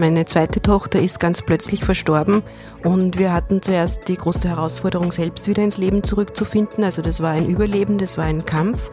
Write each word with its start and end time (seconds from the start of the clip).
Meine 0.00 0.24
zweite 0.24 0.62
Tochter 0.62 0.98
ist 0.98 1.20
ganz 1.20 1.42
plötzlich 1.42 1.84
verstorben 1.84 2.42
und 2.82 3.18
wir 3.18 3.34
hatten 3.34 3.60
zuerst 3.60 4.08
die 4.08 4.16
große 4.16 4.48
Herausforderung, 4.48 5.12
selbst 5.12 5.46
wieder 5.46 5.62
ins 5.62 5.76
Leben 5.76 6.02
zurückzufinden. 6.02 6.84
Also 6.84 7.02
das 7.02 7.20
war 7.20 7.32
ein 7.32 7.46
Überleben, 7.46 7.98
das 7.98 8.16
war 8.16 8.24
ein 8.24 8.46
Kampf. 8.46 8.90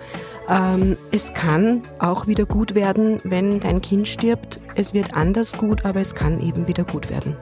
Ähm, 0.49 0.97
es 1.13 1.33
kann 1.33 1.83
auch 1.99 2.27
wieder 2.27 2.45
gut 2.45 2.75
werden, 2.75 3.21
wenn 3.23 3.61
dein 3.61 3.79
Kind 3.79 4.09
stirbt. 4.09 4.59
Es 4.75 4.93
wird 4.93 5.15
anders 5.15 5.55
gut, 5.55 5.85
aber 5.85 6.01
es 6.01 6.13
kann 6.13 6.41
eben 6.41 6.67
wieder 6.67 6.83
gut 6.83 7.09
werden. 7.09 7.37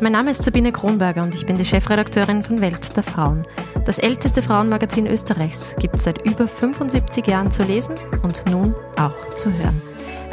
Mein 0.00 0.10
Name 0.10 0.32
ist 0.32 0.42
Sabine 0.42 0.72
Kronberger 0.72 1.22
und 1.22 1.36
ich 1.36 1.46
bin 1.46 1.56
die 1.56 1.64
Chefredakteurin 1.64 2.42
von 2.42 2.60
Welt 2.60 2.96
der 2.96 3.04
Frauen. 3.04 3.44
Das 3.84 3.98
älteste 3.98 4.40
Frauenmagazin 4.40 5.06
Österreichs 5.06 5.74
gibt 5.78 5.96
es 5.96 6.04
seit 6.04 6.24
über 6.24 6.48
75 6.48 7.26
Jahren 7.26 7.50
zu 7.50 7.62
lesen 7.64 7.96
und 8.22 8.42
nun 8.50 8.74
auch 8.96 9.34
zu 9.34 9.52
hören. 9.52 9.80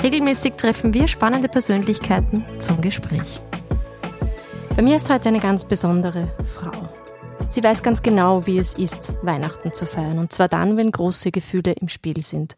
Regelmäßig 0.01 0.53
treffen 0.53 0.93
wir 0.93 1.09
spannende 1.09 1.49
Persönlichkeiten 1.49 2.45
zum 2.59 2.79
Gespräch. 2.79 3.41
Bei 4.73 4.81
mir 4.81 4.95
ist 4.95 5.09
heute 5.09 5.27
eine 5.27 5.41
ganz 5.41 5.65
besondere 5.65 6.29
Frau. 6.45 6.71
Sie 7.49 7.61
weiß 7.61 7.83
ganz 7.83 8.01
genau, 8.01 8.47
wie 8.47 8.57
es 8.57 8.73
ist, 8.73 9.13
Weihnachten 9.21 9.73
zu 9.73 9.85
feiern. 9.85 10.19
Und 10.19 10.31
zwar 10.31 10.47
dann, 10.47 10.77
wenn 10.77 10.89
große 10.89 11.31
Gefühle 11.31 11.73
im 11.73 11.89
Spiel 11.89 12.21
sind. 12.21 12.55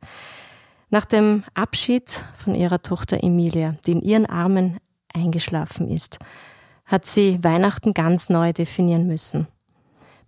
Nach 0.92 1.06
dem 1.06 1.44
Abschied 1.56 2.24
von 2.38 2.54
ihrer 2.54 2.84
Tochter 2.84 3.24
Emilia, 3.24 3.76
die 3.88 3.94
in 3.94 4.02
ihren 4.04 4.28
Armen 4.28 4.78
eingeschlafen 5.12 5.90
ist, 5.90 6.20
hat 6.86 7.08
sie 7.08 7.44
Weihnachten 7.44 7.96
ganz 7.96 8.30
neu 8.30 8.54
definieren 8.54 9.08
müssen. 9.08 9.48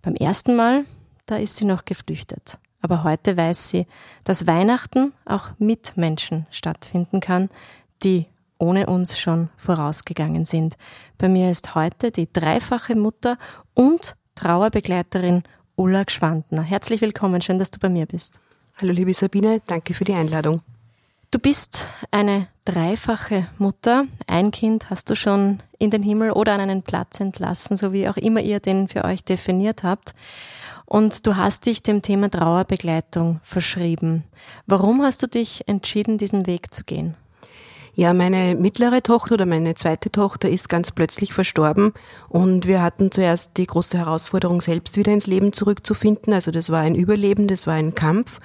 Beim 0.06 0.14
ersten 0.14 0.54
Mal, 0.54 0.84
da 1.26 1.34
ist 1.34 1.56
sie 1.56 1.64
noch 1.64 1.84
geflüchtet. 1.84 2.60
Aber 2.80 3.02
heute 3.02 3.36
weiß 3.36 3.70
sie, 3.70 3.88
dass 4.22 4.46
Weihnachten 4.46 5.12
auch 5.24 5.50
mit 5.58 5.96
Menschen 5.96 6.46
stattfinden 6.52 7.18
kann, 7.18 7.50
die 8.04 8.26
ohne 8.60 8.86
uns 8.86 9.18
schon 9.18 9.48
vorausgegangen 9.56 10.44
sind. 10.44 10.76
Bei 11.18 11.28
mir 11.28 11.50
ist 11.50 11.74
heute 11.74 12.12
die 12.12 12.32
dreifache 12.32 12.94
Mutter 12.94 13.36
und 13.74 14.14
Trauerbegleiterin 14.36 15.42
Ulla 15.74 16.04
Gschwandner. 16.04 16.62
Herzlich 16.62 17.00
willkommen, 17.00 17.42
schön, 17.42 17.58
dass 17.58 17.72
du 17.72 17.80
bei 17.80 17.88
mir 17.88 18.06
bist. 18.06 18.38
Hallo 18.76 18.92
liebe 18.92 19.12
Sabine, 19.12 19.60
danke 19.66 19.92
für 19.92 20.04
die 20.04 20.14
Einladung. 20.14 20.62
Du 21.32 21.40
bist 21.40 21.88
eine 22.12 22.46
dreifache 22.64 23.46
Mutter. 23.58 24.04
Ein 24.26 24.52
Kind 24.52 24.90
hast 24.90 25.10
du 25.10 25.16
schon 25.16 25.60
in 25.78 25.90
den 25.90 26.02
Himmel 26.02 26.30
oder 26.30 26.52
an 26.52 26.60
einen 26.60 26.82
Platz 26.82 27.18
entlassen, 27.20 27.76
so 27.76 27.92
wie 27.92 28.08
auch 28.08 28.16
immer 28.16 28.40
ihr 28.40 28.60
den 28.60 28.88
für 28.88 29.04
euch 29.04 29.24
definiert 29.24 29.82
habt. 29.82 30.14
Und 30.84 31.26
du 31.26 31.36
hast 31.36 31.66
dich 31.66 31.82
dem 31.82 32.00
Thema 32.00 32.30
Trauerbegleitung 32.30 33.40
verschrieben. 33.42 34.22
Warum 34.66 35.02
hast 35.02 35.20
du 35.22 35.26
dich 35.26 35.66
entschieden, 35.66 36.16
diesen 36.16 36.46
Weg 36.46 36.72
zu 36.72 36.84
gehen? 36.84 37.16
Ja, 37.98 38.12
meine 38.12 38.54
mittlere 38.56 39.02
Tochter 39.02 39.36
oder 39.36 39.46
meine 39.46 39.74
zweite 39.74 40.12
Tochter 40.12 40.50
ist 40.50 40.68
ganz 40.68 40.90
plötzlich 40.90 41.32
verstorben 41.32 41.94
und 42.28 42.66
wir 42.66 42.82
hatten 42.82 43.10
zuerst 43.10 43.52
die 43.56 43.66
große 43.66 43.96
Herausforderung, 43.96 44.60
selbst 44.60 44.98
wieder 44.98 45.14
ins 45.14 45.26
Leben 45.26 45.54
zurückzufinden. 45.54 46.34
Also 46.34 46.50
das 46.50 46.68
war 46.68 46.82
ein 46.82 46.94
Überleben, 46.94 47.48
das 47.48 47.66
war 47.66 47.72
ein 47.72 47.94
Kampf. 47.94 48.38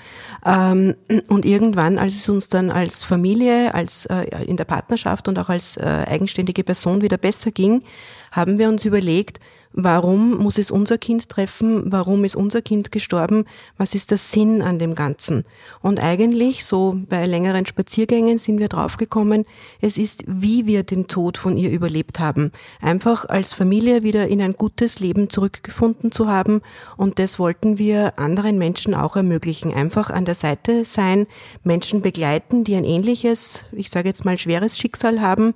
Ähm, 0.45 0.95
und 1.27 1.43
irgendwann, 1.43 1.99
als 1.99 2.15
es 2.15 2.29
uns 2.29 2.47
dann 2.47 2.71
als 2.71 3.03
Familie, 3.03 3.73
als 3.73 4.05
äh, 4.05 4.23
in 4.45 4.55
der 4.55 4.63
Partnerschaft 4.63 5.27
und 5.27 5.37
auch 5.37 5.49
als 5.49 5.75
äh, 5.75 6.05
eigenständige 6.07 6.63
Person 6.63 7.01
wieder 7.01 7.17
besser 7.17 7.51
ging, 7.51 7.83
haben 8.31 8.57
wir 8.57 8.69
uns 8.69 8.85
überlegt, 8.85 9.41
Warum 9.73 10.37
muss 10.37 10.57
es 10.57 10.69
unser 10.69 10.97
Kind 10.97 11.29
treffen? 11.29 11.91
Warum 11.91 12.25
ist 12.25 12.35
unser 12.35 12.61
Kind 12.61 12.91
gestorben? 12.91 13.45
Was 13.77 13.95
ist 13.95 14.11
der 14.11 14.17
Sinn 14.17 14.61
an 14.61 14.79
dem 14.79 14.95
Ganzen? 14.95 15.45
Und 15.81 15.99
eigentlich, 15.99 16.65
so 16.65 16.97
bei 17.09 17.25
längeren 17.25 17.65
Spaziergängen 17.65 18.37
sind 18.37 18.59
wir 18.59 18.67
draufgekommen, 18.67 19.45
es 19.79 19.97
ist, 19.97 20.23
wie 20.27 20.65
wir 20.65 20.83
den 20.83 21.07
Tod 21.07 21.37
von 21.37 21.55
ihr 21.55 21.71
überlebt 21.71 22.19
haben. 22.19 22.51
Einfach 22.81 23.25
als 23.25 23.53
Familie 23.53 24.03
wieder 24.03 24.27
in 24.27 24.41
ein 24.41 24.53
gutes 24.53 24.99
Leben 24.99 25.29
zurückgefunden 25.29 26.11
zu 26.11 26.27
haben. 26.27 26.61
Und 26.97 27.17
das 27.17 27.39
wollten 27.39 27.77
wir 27.77 28.19
anderen 28.19 28.57
Menschen 28.57 28.93
auch 28.93 29.15
ermöglichen. 29.15 29.73
Einfach 29.73 30.09
an 30.09 30.25
der 30.25 30.35
Seite 30.35 30.83
sein, 30.83 31.27
Menschen 31.63 32.01
begleiten, 32.01 32.65
die 32.65 32.75
ein 32.75 32.85
ähnliches, 32.85 33.65
ich 33.71 33.89
sage 33.89 34.09
jetzt 34.09 34.25
mal 34.25 34.37
schweres 34.37 34.77
Schicksal 34.77 35.21
haben, 35.21 35.53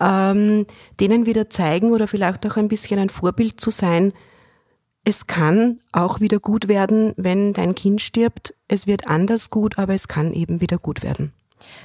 ähm, 0.00 0.66
denen 1.00 1.26
wieder 1.26 1.50
zeigen 1.50 1.92
oder 1.92 2.08
vielleicht 2.08 2.46
auch 2.46 2.56
ein 2.56 2.68
bisschen 2.68 2.98
ein 2.98 3.08
Vorbild 3.08 3.60
zu 3.60 3.70
sein, 3.70 4.12
es 5.04 5.26
kann 5.26 5.80
auch 5.90 6.20
wieder 6.20 6.38
gut 6.38 6.68
werden, 6.68 7.12
wenn 7.16 7.52
dein 7.52 7.74
Kind 7.74 8.00
stirbt. 8.00 8.54
Es 8.68 8.86
wird 8.86 9.08
anders 9.08 9.50
gut, 9.50 9.78
aber 9.78 9.94
es 9.94 10.06
kann 10.06 10.32
eben 10.32 10.60
wieder 10.60 10.78
gut 10.78 11.02
werden. 11.02 11.32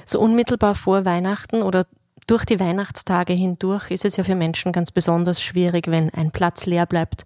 So 0.04 0.20
unmittelbar 0.20 0.74
vor 0.74 1.04
Weihnachten 1.04 1.62
oder 1.62 1.86
durch 2.28 2.44
die 2.44 2.60
Weihnachtstage 2.60 3.32
hindurch 3.32 3.90
ist 3.90 4.04
es 4.04 4.16
ja 4.16 4.22
für 4.22 4.34
Menschen 4.34 4.72
ganz 4.72 4.90
besonders 4.90 5.42
schwierig, 5.42 5.88
wenn 5.88 6.10
ein 6.10 6.30
Platz 6.30 6.66
leer 6.66 6.84
bleibt, 6.84 7.24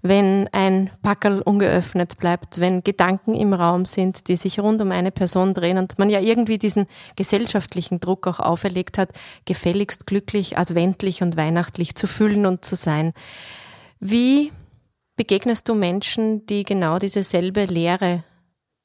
wenn 0.00 0.48
ein 0.52 0.90
Packerl 1.02 1.42
ungeöffnet 1.42 2.18
bleibt, 2.18 2.60
wenn 2.60 2.84
Gedanken 2.84 3.34
im 3.34 3.52
Raum 3.52 3.84
sind, 3.84 4.28
die 4.28 4.36
sich 4.36 4.60
rund 4.60 4.80
um 4.80 4.92
eine 4.92 5.10
Person 5.10 5.54
drehen 5.54 5.76
und 5.76 5.98
man 5.98 6.08
ja 6.08 6.20
irgendwie 6.20 6.58
diesen 6.58 6.86
gesellschaftlichen 7.16 7.98
Druck 7.98 8.28
auch 8.28 8.38
auferlegt 8.38 8.96
hat, 8.96 9.10
gefälligst 9.44 10.06
glücklich, 10.06 10.56
adventlich 10.56 11.22
und 11.22 11.36
weihnachtlich 11.36 11.96
zu 11.96 12.06
fühlen 12.06 12.46
und 12.46 12.64
zu 12.64 12.76
sein. 12.76 13.12
Wie 13.98 14.52
begegnest 15.16 15.68
du 15.68 15.74
Menschen, 15.74 16.46
die 16.46 16.62
genau 16.62 16.98
diese 16.98 17.24
selbe 17.24 17.64
Leere, 17.64 18.22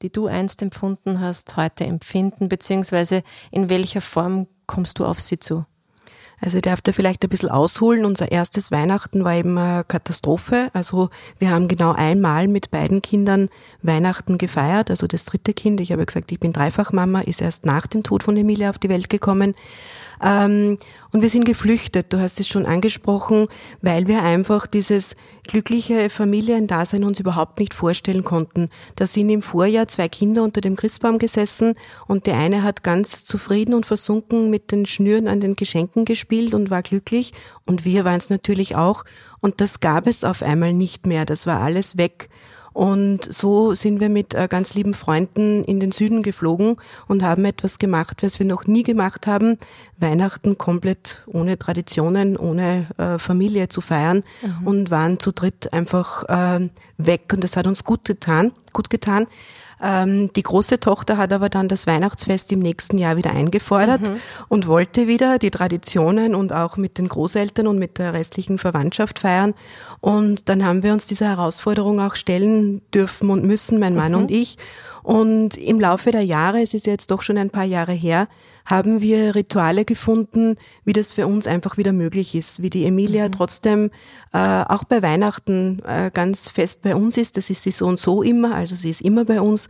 die 0.02 0.10
du 0.10 0.26
einst 0.26 0.62
empfunden 0.62 1.20
hast, 1.20 1.56
heute 1.56 1.84
empfinden, 1.84 2.48
beziehungsweise 2.48 3.22
in 3.52 3.68
welcher 3.68 4.00
Form 4.00 4.48
kommst 4.70 5.00
du 5.00 5.04
auf 5.04 5.18
sie 5.18 5.38
zu? 5.38 5.66
Also 6.40 6.56
ich 6.56 6.62
darf 6.62 6.80
da 6.80 6.92
vielleicht 6.92 7.22
ein 7.22 7.28
bisschen 7.28 7.50
ausholen. 7.50 8.06
Unser 8.06 8.32
erstes 8.32 8.70
Weihnachten 8.70 9.24
war 9.24 9.34
eben 9.34 9.58
eine 9.58 9.84
Katastrophe. 9.84 10.70
Also 10.72 11.10
wir 11.38 11.50
haben 11.50 11.68
genau 11.68 11.92
einmal 11.92 12.48
mit 12.48 12.70
beiden 12.70 13.02
Kindern 13.02 13.50
Weihnachten 13.82 14.38
gefeiert. 14.38 14.90
Also 14.90 15.06
das 15.06 15.26
dritte 15.26 15.52
Kind, 15.52 15.80
ich 15.80 15.92
habe 15.92 16.06
gesagt, 16.06 16.32
ich 16.32 16.40
bin 16.40 16.54
Dreifachmama, 16.54 17.20
ist 17.20 17.42
erst 17.42 17.66
nach 17.66 17.86
dem 17.86 18.04
Tod 18.04 18.22
von 18.22 18.36
Emilia 18.36 18.70
auf 18.70 18.78
die 18.78 18.88
Welt 18.88 19.10
gekommen. 19.10 19.54
Ähm, 20.22 20.78
und 21.12 21.22
wir 21.22 21.30
sind 21.30 21.44
geflüchtet, 21.44 22.12
du 22.12 22.20
hast 22.20 22.40
es 22.40 22.48
schon 22.48 22.66
angesprochen, 22.66 23.48
weil 23.80 24.06
wir 24.06 24.22
einfach 24.22 24.66
dieses 24.66 25.16
glückliche 25.46 26.10
Familiendasein 26.10 27.04
uns 27.04 27.18
überhaupt 27.18 27.58
nicht 27.58 27.74
vorstellen 27.74 28.22
konnten. 28.22 28.68
Da 28.96 29.06
sind 29.06 29.30
im 29.30 29.42
Vorjahr 29.42 29.88
zwei 29.88 30.08
Kinder 30.08 30.42
unter 30.42 30.60
dem 30.60 30.76
Christbaum 30.76 31.18
gesessen 31.18 31.74
und 32.06 32.26
der 32.26 32.36
eine 32.36 32.62
hat 32.62 32.82
ganz 32.82 33.24
zufrieden 33.24 33.74
und 33.74 33.86
versunken 33.86 34.50
mit 34.50 34.72
den 34.72 34.86
Schnüren 34.86 35.26
an 35.26 35.40
den 35.40 35.56
Geschenken 35.56 36.04
gespielt 36.04 36.54
und 36.54 36.70
war 36.70 36.82
glücklich 36.82 37.32
und 37.64 37.84
wir 37.84 38.04
waren 38.04 38.18
es 38.18 38.30
natürlich 38.30 38.76
auch 38.76 39.04
und 39.40 39.60
das 39.60 39.80
gab 39.80 40.06
es 40.06 40.22
auf 40.22 40.42
einmal 40.42 40.72
nicht 40.72 41.06
mehr, 41.06 41.24
das 41.24 41.46
war 41.46 41.60
alles 41.60 41.96
weg. 41.96 42.28
Und 42.72 43.32
so 43.32 43.74
sind 43.74 44.00
wir 44.00 44.08
mit 44.08 44.34
äh, 44.34 44.46
ganz 44.48 44.74
lieben 44.74 44.94
Freunden 44.94 45.64
in 45.64 45.80
den 45.80 45.92
Süden 45.92 46.22
geflogen 46.22 46.76
und 47.08 47.22
haben 47.22 47.44
etwas 47.44 47.78
gemacht, 47.78 48.22
was 48.22 48.38
wir 48.38 48.46
noch 48.46 48.66
nie 48.66 48.82
gemacht 48.82 49.26
haben. 49.26 49.58
Weihnachten 49.98 50.58
komplett 50.58 51.22
ohne 51.26 51.58
Traditionen, 51.58 52.36
ohne 52.36 52.86
äh, 52.96 53.18
Familie 53.18 53.68
zu 53.68 53.80
feiern 53.80 54.22
mhm. 54.42 54.66
und 54.66 54.90
waren 54.90 55.18
zu 55.18 55.32
dritt 55.32 55.72
einfach 55.72 56.24
äh, 56.28 56.68
weg. 56.98 57.32
Und 57.32 57.44
das 57.44 57.56
hat 57.56 57.66
uns 57.66 57.84
gut 57.84 58.04
getan, 58.04 58.52
gut 58.72 58.90
getan. 58.90 59.26
Ähm, 59.82 60.32
die 60.34 60.42
große 60.42 60.80
Tochter 60.80 61.16
hat 61.16 61.32
aber 61.32 61.48
dann 61.48 61.68
das 61.68 61.86
Weihnachtsfest 61.86 62.52
im 62.52 62.60
nächsten 62.60 62.98
Jahr 62.98 63.16
wieder 63.16 63.30
eingefordert 63.30 64.08
mhm. 64.08 64.16
und 64.48 64.66
wollte 64.66 65.06
wieder 65.06 65.38
die 65.38 65.50
Traditionen 65.50 66.34
und 66.34 66.52
auch 66.52 66.76
mit 66.76 66.98
den 66.98 67.08
Großeltern 67.08 67.66
und 67.66 67.78
mit 67.78 67.98
der 67.98 68.12
restlichen 68.12 68.58
Verwandtschaft 68.58 69.20
feiern. 69.20 69.54
Und 70.00 70.48
dann 70.48 70.64
haben 70.64 70.82
wir 70.82 70.92
uns 70.92 71.06
dieser 71.06 71.28
Herausforderung 71.28 72.00
auch 72.00 72.14
stellen 72.14 72.82
dürfen 72.92 73.30
und 73.30 73.44
müssen, 73.44 73.78
mein 73.78 73.94
Mann 73.94 74.12
mhm. 74.12 74.18
und 74.18 74.30
ich. 74.30 74.56
Und 75.02 75.56
im 75.56 75.80
Laufe 75.80 76.10
der 76.10 76.22
Jahre, 76.22 76.60
es 76.60 76.74
ist 76.74 76.86
jetzt 76.86 77.10
doch 77.10 77.22
schon 77.22 77.38
ein 77.38 77.50
paar 77.50 77.64
Jahre 77.64 77.92
her, 77.92 78.28
haben 78.66 79.00
wir 79.00 79.34
Rituale 79.34 79.84
gefunden, 79.84 80.56
wie 80.84 80.92
das 80.92 81.12
für 81.12 81.26
uns 81.26 81.46
einfach 81.46 81.76
wieder 81.76 81.92
möglich 81.92 82.34
ist, 82.34 82.62
wie 82.62 82.70
die 82.70 82.84
Emilia 82.84 83.26
mhm. 83.26 83.32
trotzdem 83.32 83.90
äh, 84.32 84.38
auch 84.38 84.84
bei 84.84 85.02
Weihnachten 85.02 85.82
äh, 85.86 86.10
ganz 86.12 86.50
fest 86.50 86.82
bei 86.82 86.94
uns 86.94 87.16
ist. 87.16 87.36
Das 87.36 87.50
ist 87.50 87.62
sie 87.62 87.70
so 87.70 87.86
und 87.86 87.98
so 87.98 88.22
immer, 88.22 88.54
also 88.54 88.76
sie 88.76 88.90
ist 88.90 89.00
immer 89.00 89.24
bei 89.24 89.40
uns. 89.40 89.68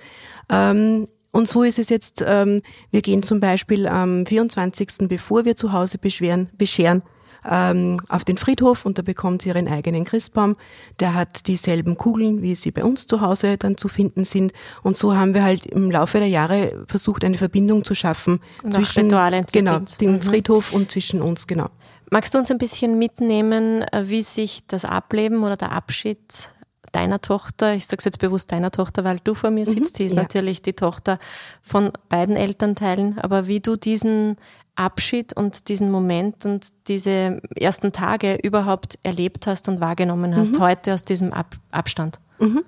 Ähm, 0.51 1.07
und 1.33 1.49
so 1.49 1.63
ist 1.63 1.79
es 1.79 1.89
jetzt, 1.89 2.25
ähm, 2.27 2.61
wir 2.91 3.03
gehen 3.03 3.23
zum 3.23 3.41
Beispiel 3.41 3.87
am 3.87 4.27
24., 4.27 5.09
bevor 5.09 5.45
wir 5.45 5.55
zu 5.55 5.73
Hause 5.73 5.99
beschweren, 5.99 6.51
bescheren, 6.59 7.03
ähm, 7.49 8.01
auf 8.09 8.25
den 8.25 8.37
Friedhof 8.37 8.85
und 8.85 8.99
da 8.99 9.03
bekommt 9.03 9.43
sie 9.43 9.49
ihren 9.49 9.69
eigenen 9.69 10.05
Christbaum. 10.05 10.57
Der 10.99 11.15
hat 11.15 11.47
dieselben 11.47 11.97
Kugeln, 11.97 12.43
wie 12.43 12.55
sie 12.55 12.71
bei 12.71 12.85
uns 12.85 13.07
zu 13.07 13.21
Hause 13.21 13.57
dann 13.59 13.77
zu 13.77 13.89
finden 13.89 14.25
sind. 14.25 14.53
Und 14.83 14.97
so 14.97 15.17
haben 15.17 15.35
wir 15.35 15.43
halt 15.43 15.67
im 15.67 15.91
Laufe 15.91 16.19
der 16.19 16.29
Jahre 16.29 16.85
versucht, 16.87 17.25
eine 17.25 17.39
Verbindung 17.39 17.85
zu 17.85 17.95
schaffen 17.95 18.41
und 18.63 18.73
zwischen 18.73 19.09
genau, 19.53 19.79
dem 20.01 20.13
mhm. 20.13 20.23
Friedhof 20.23 20.73
und 20.73 20.91
zwischen 20.91 21.23
uns, 21.23 21.47
genau. 21.47 21.69
Magst 22.11 22.35
du 22.35 22.39
uns 22.39 22.51
ein 22.51 22.59
bisschen 22.59 22.99
mitnehmen, 22.99 23.83
äh, 23.83 24.05
wie 24.07 24.23
sich 24.23 24.67
das 24.67 24.85
Ableben 24.85 25.45
oder 25.45 25.57
der 25.57 25.71
Abschied 25.71 26.51
deiner 26.93 27.21
Tochter, 27.21 27.75
ich 27.75 27.87
sage 27.87 28.03
jetzt 28.05 28.19
bewusst 28.19 28.51
deiner 28.53 28.71
Tochter, 28.71 29.05
weil 29.05 29.19
du 29.23 29.35
vor 29.35 29.51
mir 29.51 29.67
mhm, 29.67 29.73
sitzt, 29.73 29.95
mhm, 29.95 29.99
die 29.99 30.05
ist 30.05 30.17
ja. 30.17 30.23
natürlich 30.23 30.63
die 30.63 30.73
Tochter 30.73 31.19
von 31.63 31.93
beiden 32.09 32.37
Elternteilen, 32.37 33.19
aber 33.19 33.47
wie 33.47 33.61
du 33.61 33.77
diesen 33.77 34.37
Abschied 34.81 35.37
und 35.37 35.69
diesen 35.69 35.91
Moment 35.91 36.47
und 36.47 36.69
diese 36.89 37.41
ersten 37.55 37.93
Tage 37.93 38.39
überhaupt 38.43 38.99
erlebt 39.03 39.47
hast 39.47 39.69
und 39.69 39.81
wahrgenommen 39.81 40.35
hast, 40.35 40.57
mhm. 40.57 40.63
heute 40.63 40.95
aus 40.95 41.05
diesem 41.05 41.33
Ab 41.33 41.57
Abstand. 41.71 42.19
Mhm. 42.39 42.63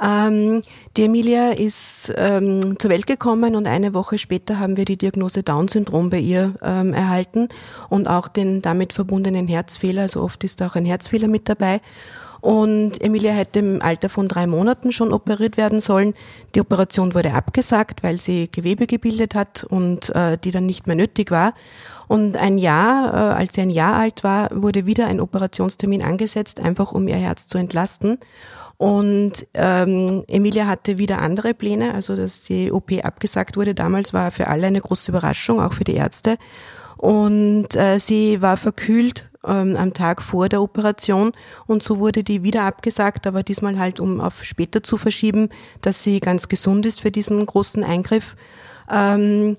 Ähm, 0.00 0.62
die 0.96 1.04
Emilia 1.04 1.50
ist 1.50 2.14
ähm, 2.16 2.78
zur 2.78 2.90
Welt 2.90 3.06
gekommen 3.06 3.56
und 3.56 3.66
eine 3.66 3.92
Woche 3.92 4.16
später 4.16 4.58
haben 4.58 4.76
wir 4.76 4.84
die 4.84 4.96
Diagnose 4.96 5.42
Down-Syndrom 5.42 6.08
bei 6.08 6.20
ihr 6.20 6.54
ähm, 6.62 6.94
erhalten 6.94 7.48
und 7.90 8.08
auch 8.08 8.28
den 8.28 8.62
damit 8.62 8.92
verbundenen 8.92 9.46
Herzfehler. 9.46 10.02
Also 10.02 10.22
oft 10.22 10.42
ist 10.44 10.62
auch 10.62 10.76
ein 10.76 10.86
Herzfehler 10.86 11.28
mit 11.28 11.48
dabei. 11.48 11.80
Und 12.40 13.02
Emilia 13.02 13.32
hätte 13.32 13.58
im 13.58 13.82
Alter 13.82 14.08
von 14.08 14.28
drei 14.28 14.46
Monaten 14.46 14.92
schon 14.92 15.12
operiert 15.12 15.56
werden 15.56 15.80
sollen. 15.80 16.14
Die 16.54 16.60
Operation 16.60 17.14
wurde 17.14 17.34
abgesagt, 17.34 18.02
weil 18.02 18.20
sie 18.20 18.50
Gewebe 18.50 18.86
gebildet 18.86 19.34
hat 19.34 19.64
und 19.64 20.14
äh, 20.14 20.38
die 20.38 20.50
dann 20.50 20.66
nicht 20.66 20.86
mehr 20.86 20.96
nötig 20.96 21.30
war. 21.30 21.54
Und 22.08 22.36
ein 22.36 22.58
Jahr, 22.58 23.14
äh, 23.14 23.34
als 23.34 23.54
sie 23.54 23.60
ein 23.60 23.70
Jahr 23.70 23.94
alt 23.94 24.24
war, 24.24 24.48
wurde 24.52 24.86
wieder 24.86 25.06
ein 25.06 25.20
Operationstermin 25.20 26.02
angesetzt, 26.02 26.60
einfach 26.60 26.92
um 26.92 27.06
ihr 27.06 27.16
Herz 27.16 27.46
zu 27.46 27.58
entlasten. 27.58 28.18
Und 28.78 29.46
ähm, 29.52 30.24
Emilia 30.26 30.66
hatte 30.66 30.96
wieder 30.96 31.20
andere 31.20 31.52
Pläne, 31.52 31.92
also 31.92 32.16
dass 32.16 32.44
die 32.44 32.72
OP 32.72 32.92
abgesagt 33.04 33.58
wurde. 33.58 33.74
Damals 33.74 34.14
war 34.14 34.30
für 34.30 34.46
alle 34.46 34.66
eine 34.66 34.80
große 34.80 35.10
Überraschung, 35.12 35.60
auch 35.60 35.74
für 35.74 35.84
die 35.84 35.96
Ärzte. 35.96 36.38
Und 36.96 37.76
äh, 37.76 37.98
sie 37.98 38.42
war 38.42 38.56
verkühlt 38.56 39.29
ähm, 39.44 39.76
am 39.76 39.94
Tag 39.94 40.22
vor 40.22 40.48
der 40.48 40.62
Operation 40.62 41.32
und 41.66 41.82
so 41.82 41.98
wurde 41.98 42.22
die 42.22 42.42
wieder 42.42 42.64
abgesagt, 42.64 43.26
aber 43.26 43.42
diesmal 43.42 43.78
halt 43.78 44.00
um 44.00 44.20
auf 44.20 44.44
später 44.44 44.82
zu 44.82 44.96
verschieben, 44.96 45.48
dass 45.80 46.02
sie 46.02 46.20
ganz 46.20 46.48
gesund 46.48 46.86
ist 46.86 47.00
für 47.00 47.10
diesen 47.10 47.44
großen 47.44 47.84
Eingriff. 47.84 48.36
Ähm, 48.90 49.56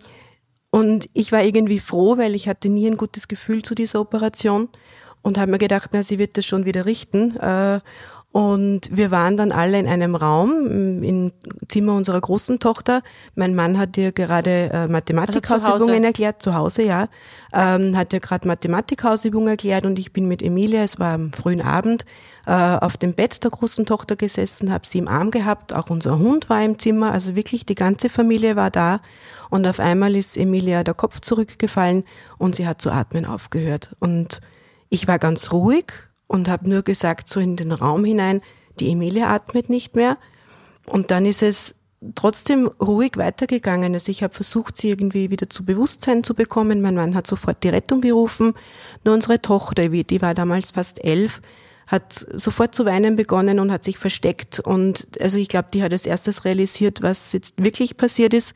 und 0.69 1.09
ich 1.13 1.31
war 1.31 1.43
irgendwie 1.43 1.79
froh, 1.79 2.17
weil 2.17 2.35
ich 2.35 2.47
hatte 2.47 2.69
nie 2.69 2.87
ein 2.87 2.97
gutes 2.97 3.27
Gefühl 3.27 3.61
zu 3.61 3.75
dieser 3.75 3.99
Operation 3.99 4.69
und 5.21 5.37
habe 5.37 5.51
mir 5.51 5.57
gedacht, 5.57 5.91
na, 5.93 6.01
sie 6.01 6.17
wird 6.17 6.37
das 6.37 6.45
schon 6.45 6.65
wieder 6.65 6.85
richten. 6.85 7.35
Äh, 7.37 7.81
und 8.31 8.95
wir 8.95 9.11
waren 9.11 9.35
dann 9.35 9.51
alle 9.51 9.77
in 9.77 9.87
einem 9.87 10.15
Raum 10.15 11.01
im 11.03 11.33
Zimmer 11.67 11.95
unserer 11.95 12.21
großen 12.21 12.59
Tochter. 12.59 13.01
Mein 13.35 13.55
Mann 13.55 13.77
hat 13.77 13.97
ihr 13.97 14.13
gerade 14.13 14.69
äh, 14.71 14.87
Mathematikhausübungen 14.87 15.95
also 15.95 16.03
erklärt, 16.03 16.41
zu 16.41 16.55
Hause, 16.55 16.83
ja. 16.83 17.09
Ähm, 17.51 17.97
hat 17.97 18.13
ihr 18.13 18.21
gerade 18.21 18.47
Mathematikhausübungen 18.47 19.49
erklärt 19.49 19.85
und 19.85 19.99
ich 19.99 20.13
bin 20.13 20.29
mit 20.29 20.41
Emilia, 20.41 20.81
es 20.81 20.97
war 20.97 21.15
am 21.15 21.33
frühen 21.33 21.61
Abend, 21.61 22.05
äh, 22.45 22.53
auf 22.53 22.95
dem 22.95 23.15
Bett 23.15 23.43
der 23.43 23.51
großen 23.51 23.85
Tochter 23.85 24.15
gesessen, 24.15 24.71
habe 24.71 24.87
sie 24.87 24.99
im 24.99 25.09
Arm 25.09 25.31
gehabt, 25.31 25.73
auch 25.73 25.89
unser 25.89 26.17
Hund 26.17 26.49
war 26.49 26.63
im 26.63 26.79
Zimmer, 26.79 27.11
also 27.11 27.35
wirklich 27.35 27.65
die 27.65 27.75
ganze 27.75 28.07
Familie 28.07 28.55
war 28.55 28.71
da. 28.71 29.01
Und 29.49 29.67
auf 29.67 29.81
einmal 29.81 30.15
ist 30.15 30.37
Emilia 30.37 30.85
der 30.85 30.93
Kopf 30.93 31.19
zurückgefallen 31.19 32.05
und 32.37 32.55
sie 32.55 32.65
hat 32.65 32.81
zu 32.81 32.91
atmen 32.91 33.25
aufgehört. 33.25 33.93
Und 33.99 34.39
ich 34.87 35.09
war 35.09 35.19
ganz 35.19 35.51
ruhig 35.51 35.91
und 36.31 36.47
habe 36.47 36.69
nur 36.69 36.81
gesagt, 36.81 37.27
so 37.27 37.41
in 37.41 37.57
den 37.57 37.73
Raum 37.73 38.05
hinein, 38.05 38.41
die 38.79 38.89
Emilie 38.89 39.27
atmet 39.27 39.69
nicht 39.69 39.97
mehr. 39.97 40.17
Und 40.87 41.11
dann 41.11 41.25
ist 41.25 41.43
es 41.43 41.75
trotzdem 42.15 42.67
ruhig 42.79 43.17
weitergegangen. 43.17 43.93
Also 43.93 44.11
ich 44.11 44.23
habe 44.23 44.33
versucht, 44.33 44.77
sie 44.77 44.87
irgendwie 44.87 45.29
wieder 45.29 45.49
zu 45.49 45.65
Bewusstsein 45.65 46.23
zu 46.23 46.33
bekommen. 46.33 46.81
Mein 46.81 46.95
Mann 46.95 47.15
hat 47.15 47.27
sofort 47.27 47.61
die 47.65 47.69
Rettung 47.69 47.99
gerufen. 47.99 48.53
Nur 49.03 49.13
unsere 49.13 49.41
Tochter, 49.41 49.89
die 49.89 50.21
war 50.21 50.33
damals 50.33 50.71
fast 50.71 51.03
elf, 51.03 51.41
hat 51.85 52.25
sofort 52.33 52.73
zu 52.73 52.85
weinen 52.85 53.17
begonnen 53.17 53.59
und 53.59 53.69
hat 53.69 53.83
sich 53.83 53.97
versteckt. 53.97 54.61
Und 54.61 55.09
also 55.19 55.37
ich 55.37 55.49
glaube, 55.49 55.67
die 55.73 55.83
hat 55.83 55.91
als 55.91 56.05
erstes 56.05 56.45
realisiert, 56.45 57.01
was 57.01 57.33
jetzt 57.33 57.61
wirklich 57.61 57.97
passiert 57.97 58.33
ist. 58.33 58.55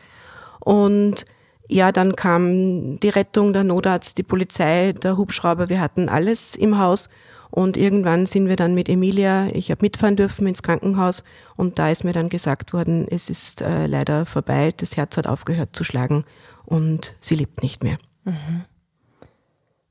Und 0.61 1.25
ja, 1.67 1.91
dann 1.91 2.15
kam 2.15 3.01
die 3.01 3.09
Rettung, 3.09 3.51
der 3.51 3.65
Notarzt, 3.65 4.17
die 4.17 4.23
Polizei, 4.23 4.93
der 4.93 5.17
Hubschrauber. 5.17 5.67
Wir 5.67 5.81
hatten 5.81 6.07
alles 6.07 6.55
im 6.55 6.77
Haus. 6.79 7.09
Und 7.55 7.77
irgendwann 7.77 8.25
sind 8.25 8.49
wir 8.49 8.57
dann 8.57 8.75
mit 8.75 8.89
Emilia, 8.89 9.47
ich 9.53 9.71
habe 9.71 9.81
mitfahren 9.81 10.17
dürfen 10.17 10.45
ins 10.45 10.61
Krankenhaus 10.61 11.23
und 11.55 11.79
da 11.79 11.89
ist 11.89 12.03
mir 12.03 12.11
dann 12.11 12.27
gesagt 12.27 12.73
worden, 12.73 13.07
es 13.09 13.29
ist 13.29 13.61
äh, 13.61 13.87
leider 13.87 14.25
vorbei, 14.25 14.73
das 14.75 14.97
Herz 14.97 15.15
hat 15.15 15.25
aufgehört 15.25 15.69
zu 15.73 15.85
schlagen 15.85 16.25
und 16.65 17.13
sie 17.21 17.35
lebt 17.35 17.63
nicht 17.63 17.81
mehr. 17.81 17.97
Mhm. 18.25 18.65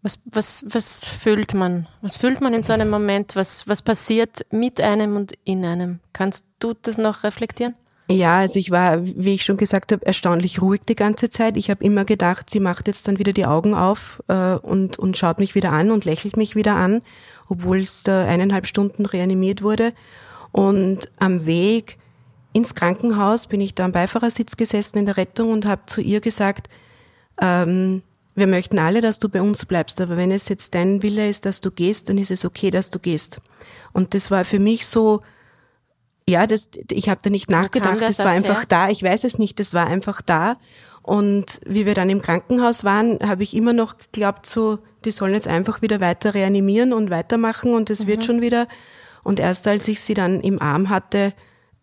Was, 0.02 0.18
was, 0.26 0.66
was 0.68 1.06
fühlt 1.06 1.54
man? 1.54 1.86
Was 2.02 2.16
fühlt 2.16 2.42
man 2.42 2.52
in 2.52 2.62
so 2.62 2.74
einem 2.74 2.90
Moment? 2.90 3.34
Was, 3.34 3.66
was 3.66 3.80
passiert 3.80 4.44
mit 4.50 4.82
einem 4.82 5.16
und 5.16 5.32
in 5.44 5.64
einem? 5.64 6.00
Kannst 6.12 6.44
du 6.58 6.74
das 6.74 6.98
noch 6.98 7.24
reflektieren? 7.24 7.74
Ja, 8.10 8.40
also 8.40 8.58
ich 8.58 8.70
war, 8.70 9.02
wie 9.02 9.32
ich 9.32 9.46
schon 9.46 9.56
gesagt 9.56 9.90
habe, 9.90 10.04
erstaunlich 10.04 10.60
ruhig 10.60 10.82
die 10.86 10.94
ganze 10.94 11.30
Zeit. 11.30 11.56
Ich 11.56 11.70
habe 11.70 11.82
immer 11.82 12.04
gedacht, 12.04 12.50
sie 12.50 12.60
macht 12.60 12.86
jetzt 12.86 13.08
dann 13.08 13.18
wieder 13.18 13.32
die 13.32 13.46
Augen 13.46 13.72
auf 13.72 14.22
äh, 14.28 14.56
und, 14.56 14.98
und 14.98 15.16
schaut 15.16 15.38
mich 15.38 15.54
wieder 15.54 15.72
an 15.72 15.90
und 15.90 16.04
lächelt 16.04 16.36
mich 16.36 16.54
wieder 16.54 16.76
an 16.76 17.00
obwohl 17.48 17.80
es 17.80 18.02
da 18.02 18.26
eineinhalb 18.26 18.66
Stunden 18.66 19.06
reanimiert 19.06 19.62
wurde. 19.62 19.92
Und 20.52 21.08
am 21.18 21.46
Weg 21.46 21.98
ins 22.52 22.74
Krankenhaus 22.74 23.48
bin 23.48 23.60
ich 23.60 23.74
da 23.74 23.84
am 23.84 23.92
Beifahrersitz 23.92 24.56
gesessen 24.56 24.98
in 24.98 25.06
der 25.06 25.16
Rettung 25.16 25.50
und 25.50 25.66
habe 25.66 25.82
zu 25.86 26.00
ihr 26.00 26.20
gesagt, 26.20 26.68
ähm, 27.40 28.02
wir 28.36 28.46
möchten 28.46 28.78
alle, 28.78 29.00
dass 29.00 29.18
du 29.18 29.28
bei 29.28 29.42
uns 29.42 29.64
bleibst, 29.64 30.00
aber 30.00 30.16
wenn 30.16 30.30
es 30.30 30.48
jetzt 30.48 30.74
dein 30.74 31.02
Wille 31.02 31.28
ist, 31.28 31.46
dass 31.46 31.60
du 31.60 31.70
gehst, 31.70 32.08
dann 32.08 32.18
ist 32.18 32.30
es 32.30 32.44
okay, 32.44 32.70
dass 32.70 32.90
du 32.90 32.98
gehst. 32.98 33.40
Und 33.92 34.14
das 34.14 34.30
war 34.30 34.44
für 34.44 34.58
mich 34.58 34.86
so, 34.86 35.22
ja, 36.28 36.46
das, 36.46 36.68
ich 36.90 37.08
habe 37.08 37.20
da 37.22 37.30
nicht 37.30 37.50
nachgedacht, 37.50 38.00
das, 38.00 38.16
das 38.16 38.26
war 38.26 38.32
einfach 38.32 38.60
her? 38.60 38.66
da, 38.68 38.88
ich 38.88 39.02
weiß 39.02 39.24
es 39.24 39.38
nicht, 39.38 39.60
das 39.60 39.74
war 39.74 39.86
einfach 39.86 40.20
da. 40.22 40.56
Und 41.02 41.60
wie 41.66 41.86
wir 41.86 41.94
dann 41.94 42.10
im 42.10 42.22
Krankenhaus 42.22 42.82
waren, 42.82 43.18
habe 43.20 43.42
ich 43.42 43.54
immer 43.54 43.72
noch 43.72 43.98
geglaubt, 43.98 44.46
so, 44.46 44.78
die 45.04 45.10
sollen 45.10 45.34
jetzt 45.34 45.48
einfach 45.48 45.82
wieder 45.82 46.00
weiter 46.00 46.34
reanimieren 46.34 46.92
und 46.92 47.10
weitermachen 47.10 47.74
und 47.74 47.90
es 47.90 48.04
mhm. 48.04 48.08
wird 48.08 48.24
schon 48.24 48.40
wieder. 48.40 48.66
Und 49.22 49.40
erst 49.40 49.66
als 49.68 49.88
ich 49.88 50.00
sie 50.00 50.14
dann 50.14 50.40
im 50.40 50.60
Arm 50.60 50.90
hatte, 50.90 51.32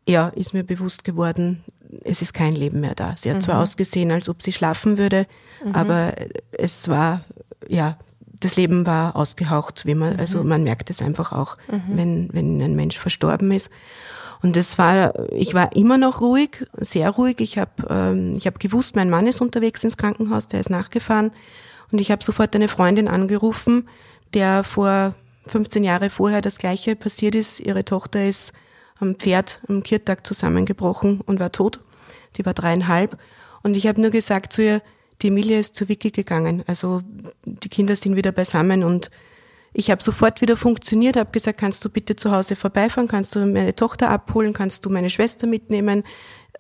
ja, 0.08 0.30
ist 0.30 0.54
mir 0.54 0.64
bewusst 0.64 1.04
geworden, 1.04 1.64
es 2.04 2.22
ist 2.22 2.34
kein 2.34 2.56
Leben 2.56 2.80
mehr 2.80 2.96
da. 2.96 3.16
Sie 3.18 3.30
hat 3.30 3.38
mhm. 3.38 3.42
zwar 3.42 3.60
ausgesehen, 3.60 4.12
als 4.12 4.30
ob 4.30 4.42
sie 4.42 4.52
schlafen 4.52 4.98
würde, 4.98 5.28
mhm. 5.64 5.76
aber 5.76 6.14
es 6.52 6.88
war, 6.88 7.26
ja, 7.68 7.98
das 8.40 8.56
Leben 8.56 8.86
war 8.86 9.16
ausgehaucht, 9.16 9.86
wie 9.86 9.96
man, 9.96 10.20
also 10.20 10.42
mhm. 10.42 10.50
man 10.50 10.64
merkt 10.64 10.90
es 10.90 11.02
einfach 11.02 11.32
auch, 11.32 11.58
mhm. 11.72 11.82
wenn, 11.90 12.30
wenn 12.34 12.62
ein 12.62 12.76
Mensch 12.76 12.98
verstorben 12.98 13.52
ist. 13.52 13.70
Und 14.42 14.58
es 14.58 14.80
war, 14.80 15.14
ich 15.32 15.54
war 15.54 15.76
immer 15.76 15.98
noch 15.98 16.22
ruhig, 16.22 16.66
sehr 16.78 17.12
ruhig. 17.12 17.40
Ich 17.40 17.60
habe 17.60 17.72
ähm, 17.90 18.36
ich 18.36 18.48
hab 18.48 18.60
gewusst, 18.60 18.96
mein 18.96 19.10
Mann 19.10 19.28
ist 19.28 19.40
unterwegs 19.40 19.84
ins 19.84 19.98
Krankenhaus, 19.98 20.48
der 20.48 20.60
ist 20.60 20.72
nachgefahren. 20.72 21.32
Und 21.92 22.00
ich 22.00 22.12
habe 22.12 22.24
sofort 22.24 22.56
eine 22.56 22.68
Freundin 22.68 23.08
angerufen, 23.08 23.88
der 24.34 24.64
vor 24.64 25.14
15 25.48 25.84
Jahre 25.84 26.10
vorher 26.10 26.42
das 26.42 26.58
Gleiche 26.58 26.96
passiert 26.96 27.36
ist. 27.36 27.60
Ihre 27.60 27.84
Tochter 27.84 28.26
ist 28.26 28.54
am 29.00 29.16
Pferd 29.16 29.62
am 29.68 29.84
Kirtag 29.84 30.26
zusammengebrochen 30.26 31.22
und 31.22 31.40
war 31.40 31.52
tot. 31.52 31.80
Die 32.38 32.46
war 32.46 32.54
dreieinhalb. 32.54 33.18
Und 33.64 33.76
ich 33.76 33.88
habe 33.88 34.00
nur 34.00 34.12
gesagt 34.12 34.54
zu 34.54 34.64
ihr, 34.64 34.82
die 35.22 35.28
Emilia 35.28 35.60
ist 35.60 35.76
zu 35.76 35.90
Vicky 35.90 36.12
gegangen. 36.12 36.64
Also 36.68 37.02
die 37.46 37.70
Kinder 37.70 37.96
sind 37.96 38.16
wieder 38.16 38.32
beisammen 38.32 38.84
und 38.84 39.12
ich 39.74 39.90
habe 39.90 40.04
sofort 40.04 40.42
wieder 40.42 40.58
funktioniert, 40.58 41.16
habe 41.16 41.32
gesagt, 41.32 41.60
kannst 41.60 41.86
du 41.86 41.90
bitte 41.90 42.16
zu 42.16 42.32
Hause 42.32 42.56
vorbeifahren, 42.58 43.08
kannst 43.08 43.36
du 43.36 43.46
meine 43.46 43.74
Tochter 43.74 44.10
abholen, 44.10 44.52
kannst 44.52 44.86
du 44.86 44.90
meine 44.90 45.10
Schwester 45.10 45.48
mitnehmen. 45.48 46.04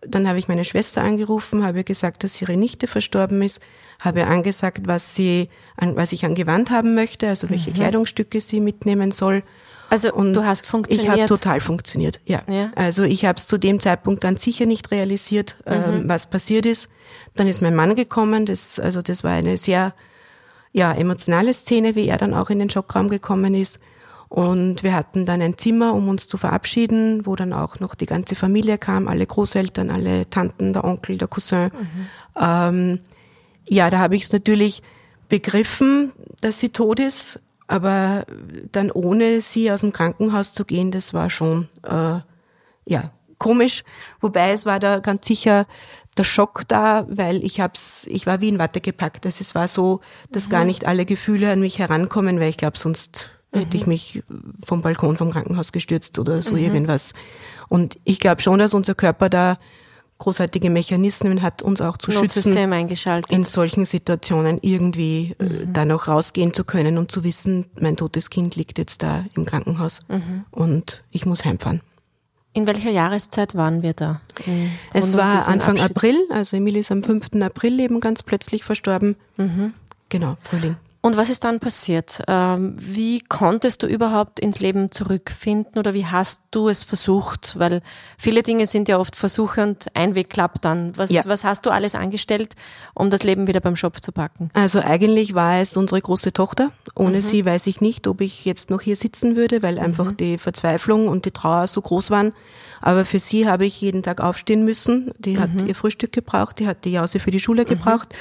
Dann 0.05 0.27
habe 0.27 0.39
ich 0.39 0.47
meine 0.47 0.65
Schwester 0.65 1.03
angerufen, 1.03 1.63
habe 1.63 1.83
gesagt, 1.83 2.23
dass 2.23 2.41
ihre 2.41 2.57
Nichte 2.57 2.87
verstorben 2.87 3.41
ist, 3.41 3.59
habe 3.99 4.25
angesagt, 4.25 4.87
was 4.87 5.13
sie, 5.13 5.49
an, 5.77 5.95
was 5.95 6.11
ich 6.11 6.25
an 6.25 6.33
Gewand 6.33 6.71
haben 6.71 6.95
möchte, 6.95 7.27
also 7.27 7.49
welche 7.49 7.69
mhm. 7.69 7.75
Kleidungsstücke 7.75 8.41
sie 8.41 8.61
mitnehmen 8.61 9.11
soll. 9.11 9.43
Also 9.91 10.13
und 10.13 10.33
du 10.33 10.45
hast 10.45 10.67
funktioniert. 10.67 11.03
Ich 11.03 11.11
habe 11.11 11.25
total 11.27 11.59
funktioniert, 11.59 12.21
ja. 12.25 12.41
ja. 12.47 12.71
Also 12.75 13.03
ich 13.03 13.25
habe 13.25 13.37
es 13.37 13.45
zu 13.45 13.57
dem 13.57 13.79
Zeitpunkt 13.79 14.21
ganz 14.21 14.41
sicher 14.41 14.65
nicht 14.65 14.89
realisiert, 14.89 15.57
mhm. 15.65 15.73
ähm, 15.73 16.03
was 16.07 16.29
passiert 16.29 16.65
ist. 16.65 16.87
Dann 17.35 17.47
ist 17.47 17.61
mein 17.61 17.75
Mann 17.75 17.95
gekommen, 17.95 18.45
das, 18.45 18.79
also 18.79 19.01
das 19.01 19.23
war 19.23 19.31
eine 19.31 19.57
sehr 19.57 19.93
ja, 20.71 20.93
emotionale 20.93 21.53
Szene, 21.53 21.95
wie 21.95 22.07
er 22.07 22.17
dann 22.17 22.33
auch 22.33 22.49
in 22.49 22.59
den 22.59 22.69
Schockraum 22.69 23.09
gekommen 23.09 23.53
ist. 23.53 23.79
Und 24.31 24.81
wir 24.81 24.93
hatten 24.93 25.25
dann 25.25 25.41
ein 25.41 25.57
Zimmer, 25.57 25.93
um 25.93 26.07
uns 26.07 26.25
zu 26.25 26.37
verabschieden, 26.37 27.25
wo 27.25 27.35
dann 27.35 27.51
auch 27.51 27.81
noch 27.81 27.95
die 27.95 28.05
ganze 28.05 28.33
Familie 28.35 28.77
kam, 28.77 29.09
alle 29.09 29.25
Großeltern, 29.25 29.91
alle 29.91 30.29
Tanten, 30.29 30.71
der 30.71 30.85
Onkel, 30.85 31.17
der 31.17 31.27
Cousin. 31.27 31.65
Mhm. 31.65 32.07
Ähm, 32.39 32.99
ja, 33.67 33.89
da 33.89 33.99
habe 33.99 34.15
ich 34.15 34.23
es 34.23 34.31
natürlich 34.31 34.83
begriffen, 35.27 36.13
dass 36.39 36.59
sie 36.59 36.69
tot 36.69 37.01
ist, 37.01 37.41
aber 37.67 38.25
dann 38.71 38.89
ohne 38.89 39.41
sie 39.41 39.69
aus 39.69 39.81
dem 39.81 39.91
Krankenhaus 39.91 40.53
zu 40.53 40.63
gehen, 40.63 40.91
das 40.91 41.13
war 41.13 41.29
schon 41.29 41.67
äh, 41.83 42.21
ja 42.85 43.11
komisch. 43.37 43.83
Wobei 44.21 44.53
es 44.53 44.65
war 44.65 44.79
da 44.79 44.99
ganz 44.99 45.27
sicher 45.27 45.65
der 46.15 46.23
Schock 46.23 46.63
da, 46.69 47.05
weil 47.09 47.43
ich 47.43 47.59
hab's, 47.59 48.07
ich 48.07 48.27
war 48.27 48.39
wie 48.39 48.47
in 48.47 48.59
Watte 48.59 48.79
gepackt. 48.79 49.25
Also 49.25 49.41
es 49.41 49.55
war 49.55 49.67
so, 49.67 49.99
dass 50.31 50.45
mhm. 50.45 50.51
gar 50.51 50.63
nicht 50.63 50.87
alle 50.87 51.03
Gefühle 51.03 51.51
an 51.51 51.59
mich 51.59 51.79
herankommen, 51.79 52.39
weil 52.39 52.49
ich 52.49 52.57
glaube, 52.57 52.77
sonst 52.77 53.31
hätte 53.51 53.77
ich 53.77 53.85
mich 53.85 54.23
vom 54.65 54.81
Balkon 54.81 55.17
vom 55.17 55.31
Krankenhaus 55.31 55.71
gestürzt 55.71 56.19
oder 56.19 56.41
so 56.41 56.55
irgendwas. 56.55 57.13
Und 57.67 57.97
ich 58.03 58.19
glaube 58.19 58.41
schon, 58.41 58.59
dass 58.59 58.73
unser 58.73 58.95
Körper 58.95 59.29
da 59.29 59.57
großartige 60.19 60.69
Mechanismen 60.69 61.41
hat, 61.41 61.63
uns 61.63 61.81
auch 61.81 61.97
zu 61.97 62.11
schützen, 62.11 62.55
eingeschaltet. 62.71 63.31
in 63.31 63.43
solchen 63.43 63.85
Situationen 63.85 64.59
irgendwie 64.61 65.35
äh, 65.39 65.65
da 65.65 65.83
noch 65.83 66.07
rausgehen 66.07 66.53
zu 66.53 66.63
können 66.63 66.99
und 66.99 67.11
zu 67.11 67.23
wissen, 67.23 67.65
mein 67.79 67.97
totes 67.97 68.29
Kind 68.29 68.55
liegt 68.55 68.77
jetzt 68.77 69.01
da 69.01 69.25
im 69.35 69.45
Krankenhaus 69.45 69.99
und 70.51 71.03
ich 71.09 71.25
muss 71.25 71.43
heimfahren. 71.43 71.81
In 72.53 72.67
welcher 72.67 72.91
Jahreszeit 72.91 73.55
waren 73.55 73.81
wir 73.81 73.93
da? 73.93 74.21
Es 74.93 75.15
war 75.15 75.47
Anfang 75.47 75.79
Abschied? 75.79 75.95
April, 75.97 76.15
also 76.29 76.57
Emilie 76.57 76.81
ist 76.81 76.91
am 76.91 77.01
5. 77.01 77.41
April 77.41 77.79
eben 77.79 77.99
ganz 77.99 78.21
plötzlich 78.23 78.63
verstorben. 78.63 79.15
Genau, 80.09 80.35
Frühling. 80.43 80.75
Und 81.03 81.17
was 81.17 81.31
ist 81.31 81.43
dann 81.43 81.59
passiert? 81.59 82.21
Ähm, 82.27 82.75
wie 82.77 83.21
konntest 83.21 83.81
du 83.81 83.87
überhaupt 83.87 84.39
ins 84.39 84.59
Leben 84.59 84.91
zurückfinden 84.91 85.79
oder 85.79 85.95
wie 85.95 86.05
hast 86.05 86.43
du 86.51 86.69
es 86.69 86.83
versucht? 86.83 87.57
Weil 87.57 87.81
viele 88.19 88.43
Dinge 88.43 88.67
sind 88.67 88.87
ja 88.87 88.99
oft 88.99 89.15
Versuche 89.15 89.63
und 89.63 89.87
ein 89.95 90.13
Weg 90.13 90.29
klappt 90.29 90.63
dann. 90.63 90.95
Was, 90.97 91.09
Ja. 91.09 91.23
was 91.25 91.43
hast 91.43 91.65
du 91.65 91.71
alles 91.71 91.95
angestellt, 91.95 92.53
um 92.93 93.09
das 93.09 93.23
Leben 93.23 93.47
wieder 93.47 93.61
beim 93.61 93.75
Schopf 93.75 93.99
zu 93.99 94.11
packen? 94.11 94.51
Also 94.53 94.79
eigentlich 94.79 95.33
war 95.33 95.59
es 95.59 95.75
unsere 95.75 95.99
große 95.99 96.33
Tochter. 96.33 96.71
Ohne 96.93 97.23
sie 97.23 97.45
weiß 97.45 97.65
ich 97.65 97.81
nicht, 97.81 98.05
ob 98.07 98.21
ich 98.21 98.45
jetzt 98.45 98.69
noch 98.69 98.81
hier 98.81 98.95
sitzen 98.95 99.35
würde, 99.35 99.63
weil 99.63 99.79
einfach 99.79 100.11
die 100.11 100.37
Verzweiflung 100.37 101.07
und 101.07 101.25
die 101.25 101.31
Trauer 101.31 101.65
so 101.65 101.81
groß 101.81 102.11
waren. 102.11 102.31
Aber 102.79 103.05
für 103.05 103.17
sie 103.19 103.49
habe 103.49 103.65
ich 103.65 103.81
jeden 103.81 104.03
Tag 104.03 104.21
aufstehen 104.21 104.65
müssen. 104.65 105.11
Die 105.17 105.39
hat 105.39 105.49
ihr 105.65 105.73
Frühstück 105.73 106.11
gebraucht, 106.11 106.59
die 106.59 106.67
hat 106.67 106.85
die 106.85 106.91
Jause 106.91 107.19
für 107.19 107.31
die 107.31 107.39
Schule 107.39 107.65
gebraucht. 107.65 108.13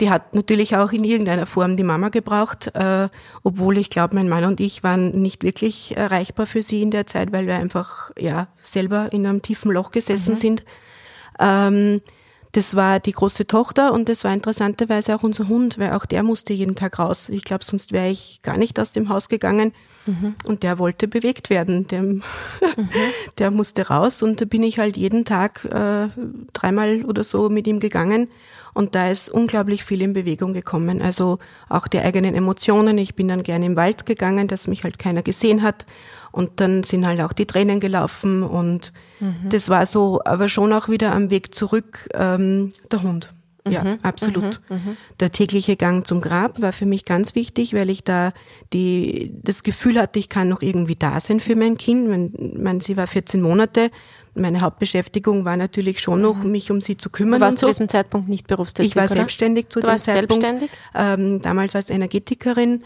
Die 0.00 0.10
hat 0.10 0.34
natürlich 0.34 0.76
auch 0.76 0.92
in 0.92 1.04
irgendeiner 1.04 1.46
Form 1.46 1.76
die 1.76 1.82
Mama 1.82 2.08
gebraucht, 2.08 2.74
äh, 2.74 3.08
obwohl 3.42 3.78
ich 3.78 3.90
glaube, 3.90 4.14
mein 4.14 4.28
Mann 4.28 4.44
und 4.44 4.60
ich 4.60 4.82
waren 4.82 5.10
nicht 5.10 5.44
wirklich 5.44 5.96
erreichbar 5.96 6.46
für 6.46 6.62
sie 6.62 6.82
in 6.82 6.90
der 6.90 7.06
Zeit, 7.06 7.32
weil 7.32 7.46
wir 7.46 7.56
einfach 7.56 8.10
ja 8.18 8.48
selber 8.60 9.12
in 9.12 9.26
einem 9.26 9.42
tiefen 9.42 9.70
Loch 9.70 9.90
gesessen 9.90 10.36
sind. 10.36 10.64
Ähm, 11.38 12.00
das 12.52 12.74
war 12.74 12.98
die 12.98 13.12
große 13.12 13.46
Tochter 13.46 13.92
und 13.92 14.08
das 14.08 14.24
war 14.24 14.34
interessanterweise 14.34 15.14
auch 15.14 15.22
unser 15.22 15.46
Hund, 15.46 15.78
weil 15.78 15.92
auch 15.92 16.04
der 16.04 16.24
musste 16.24 16.52
jeden 16.52 16.74
Tag 16.74 16.98
raus. 16.98 17.28
Ich 17.28 17.44
glaube, 17.44 17.64
sonst 17.64 17.92
wäre 17.92 18.08
ich 18.08 18.40
gar 18.42 18.56
nicht 18.56 18.80
aus 18.80 18.90
dem 18.90 19.08
Haus 19.08 19.28
gegangen. 19.28 19.72
Und 20.44 20.62
der 20.64 20.78
wollte 20.78 21.06
bewegt 21.06 21.50
werden. 21.50 21.86
Der, 21.88 22.02
der 23.38 23.50
musste 23.52 23.86
raus 23.86 24.22
und 24.22 24.40
da 24.40 24.46
bin 24.46 24.64
ich 24.64 24.80
halt 24.80 24.96
jeden 24.96 25.24
Tag 25.24 25.64
äh, 25.66 26.08
dreimal 26.52 27.04
oder 27.04 27.22
so 27.22 27.48
mit 27.48 27.68
ihm 27.68 27.78
gegangen. 27.78 28.28
Und 28.74 28.94
da 28.94 29.10
ist 29.10 29.28
unglaublich 29.28 29.84
viel 29.84 30.02
in 30.02 30.12
Bewegung 30.12 30.52
gekommen. 30.52 31.02
Also 31.02 31.38
auch 31.68 31.88
die 31.88 31.98
eigenen 31.98 32.34
Emotionen. 32.34 32.98
Ich 32.98 33.14
bin 33.14 33.28
dann 33.28 33.42
gerne 33.42 33.66
im 33.66 33.76
Wald 33.76 34.06
gegangen, 34.06 34.48
dass 34.48 34.66
mich 34.66 34.84
halt 34.84 34.98
keiner 34.98 35.22
gesehen 35.22 35.62
hat. 35.62 35.86
Und 36.32 36.60
dann 36.60 36.84
sind 36.84 37.06
halt 37.06 37.20
auch 37.20 37.32
die 37.32 37.46
Tränen 37.46 37.80
gelaufen 37.80 38.42
und 38.44 38.92
das 39.48 39.68
war 39.68 39.84
so, 39.84 40.20
aber 40.24 40.48
schon 40.48 40.72
auch 40.72 40.88
wieder 40.88 41.12
am 41.12 41.30
Weg 41.30 41.54
zurück 41.54 42.08
ähm, 42.14 42.72
der 42.90 43.02
Hund. 43.02 43.32
Ja, 43.68 43.98
absolut. 44.02 44.60
Der 45.20 45.32
tägliche 45.32 45.76
Gang 45.76 46.06
zum 46.06 46.20
Grab 46.20 46.62
war 46.62 46.72
für 46.72 46.86
mich 46.86 47.04
ganz 47.04 47.34
wichtig, 47.34 47.74
weil 47.74 47.90
ich 47.90 48.04
da 48.04 48.32
die, 48.72 49.32
das 49.42 49.62
Gefühl 49.62 49.98
hatte, 50.00 50.18
ich 50.18 50.30
kann 50.30 50.48
noch 50.48 50.62
irgendwie 50.62 50.96
da 50.96 51.20
sein 51.20 51.40
für 51.40 51.56
mein 51.56 51.76
Kind. 51.76 52.08
Mein, 52.08 52.32
mein, 52.56 52.80
sie 52.80 52.96
war 52.96 53.06
14 53.06 53.42
Monate. 53.42 53.90
Meine 54.34 54.60
Hauptbeschäftigung 54.60 55.44
war 55.44 55.56
natürlich 55.56 56.00
schon 56.00 56.20
noch, 56.22 56.42
mich 56.44 56.70
um 56.70 56.80
sie 56.80 56.96
zu 56.96 57.10
kümmern. 57.10 57.40
Du 57.40 57.44
warst 57.44 57.58
so. 57.58 57.66
zu 57.66 57.72
diesem 57.72 57.88
Zeitpunkt 57.88 58.28
nicht 58.28 58.46
berufstätig, 58.46 58.92
Ich 58.92 58.96
war 58.96 59.04
oder? 59.04 59.14
selbstständig 59.14 59.68
zu 59.68 59.80
Du 59.80 59.86
dem 59.86 59.90
warst 59.92 60.04
Zeitpunkt. 60.04 60.42
selbstständig? 60.42 60.70
Ähm, 60.94 61.40
damals 61.40 61.74
als 61.74 61.90
Energetikerin. 61.90 62.82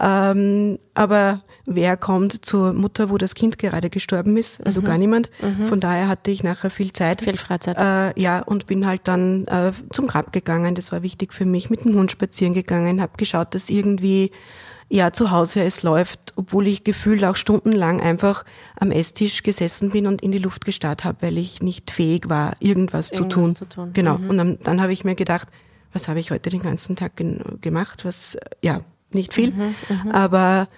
Ähm, 0.00 0.78
aber 0.94 1.40
wer 1.66 1.96
kommt 1.96 2.44
zur 2.44 2.72
Mutter, 2.72 3.10
wo 3.10 3.18
das 3.18 3.34
Kind 3.34 3.58
gerade 3.58 3.90
gestorben 3.90 4.36
ist? 4.36 4.64
Also 4.66 4.82
gar 4.82 4.98
niemand. 4.98 5.30
Von 5.68 5.80
daher 5.80 6.08
hatte 6.08 6.30
ich 6.30 6.42
nachher 6.42 6.70
viel 6.70 6.92
Zeit. 6.92 7.22
Viel 7.22 7.36
Freizeit. 7.36 7.76
Äh, 7.78 8.20
ja, 8.20 8.40
und 8.40 8.66
bin 8.66 8.86
halt 8.86 9.02
dann 9.04 9.46
äh, 9.46 9.72
zum 9.90 10.06
Grab 10.08 10.32
gegangen. 10.32 10.74
Das 10.74 10.90
war 10.92 11.02
wichtig 11.02 11.32
für 11.32 11.44
mich. 11.44 11.70
Mit 11.70 11.84
dem 11.84 11.94
Hund 11.94 12.10
spazieren 12.10 12.54
gegangen, 12.54 13.00
habe 13.00 13.12
geschaut, 13.16 13.54
dass 13.54 13.70
irgendwie 13.70 14.30
ja 14.88 15.12
zu 15.12 15.30
Hause 15.30 15.62
es 15.62 15.82
läuft, 15.82 16.32
obwohl 16.36 16.66
ich 16.66 16.84
gefühlt 16.84 17.24
auch 17.24 17.36
stundenlang 17.36 18.00
einfach 18.00 18.44
am 18.78 18.90
Esstisch 18.90 19.42
gesessen 19.42 19.90
bin 19.90 20.06
und 20.06 20.22
in 20.22 20.32
die 20.32 20.38
Luft 20.38 20.64
gestarrt 20.64 21.04
habe, 21.04 21.18
weil 21.20 21.38
ich 21.38 21.62
nicht 21.62 21.90
fähig 21.90 22.28
war, 22.28 22.54
irgendwas, 22.60 23.08
zu, 23.08 23.22
Irgendwas 23.24 23.54
tun. 23.54 23.54
zu 23.54 23.68
tun. 23.68 23.90
Genau. 23.92 24.16
Und 24.16 24.38
dann, 24.38 24.58
dann 24.62 24.80
habe 24.80 24.92
ich 24.92 25.04
mir 25.04 25.14
gedacht, 25.14 25.48
was 25.92 26.08
habe 26.08 26.20
ich 26.20 26.30
heute 26.30 26.50
den 26.50 26.62
ganzen 26.62 26.96
Tag 26.96 27.12
gemacht? 27.60 28.04
Was, 28.04 28.36
ja, 28.62 28.80
nicht 29.10 29.34
viel. 29.34 29.52
Aber 30.12 30.68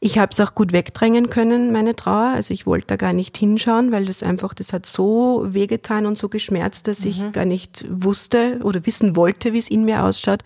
ich 0.00 0.18
habe 0.18 0.30
es 0.30 0.38
auch 0.40 0.54
gut 0.54 0.72
wegdrängen 0.72 1.28
können, 1.28 1.72
meine 1.72 1.96
Trauer. 1.96 2.32
Also 2.34 2.54
ich 2.54 2.66
wollte 2.66 2.88
da 2.88 2.96
gar 2.96 3.12
nicht 3.12 3.36
hinschauen, 3.36 3.90
weil 3.90 4.06
das 4.06 4.22
einfach, 4.22 4.54
das 4.54 4.72
hat 4.72 4.86
so 4.86 5.46
wehgetan 5.48 6.06
und 6.06 6.16
so 6.16 6.28
geschmerzt, 6.28 6.86
dass 6.86 7.04
ich 7.04 7.32
gar 7.32 7.44
nicht 7.44 7.84
wusste 7.88 8.60
oder 8.62 8.84
wissen 8.86 9.16
wollte, 9.16 9.52
wie 9.52 9.58
es 9.58 9.70
in 9.70 9.84
mir 9.84 10.04
ausschaut, 10.04 10.44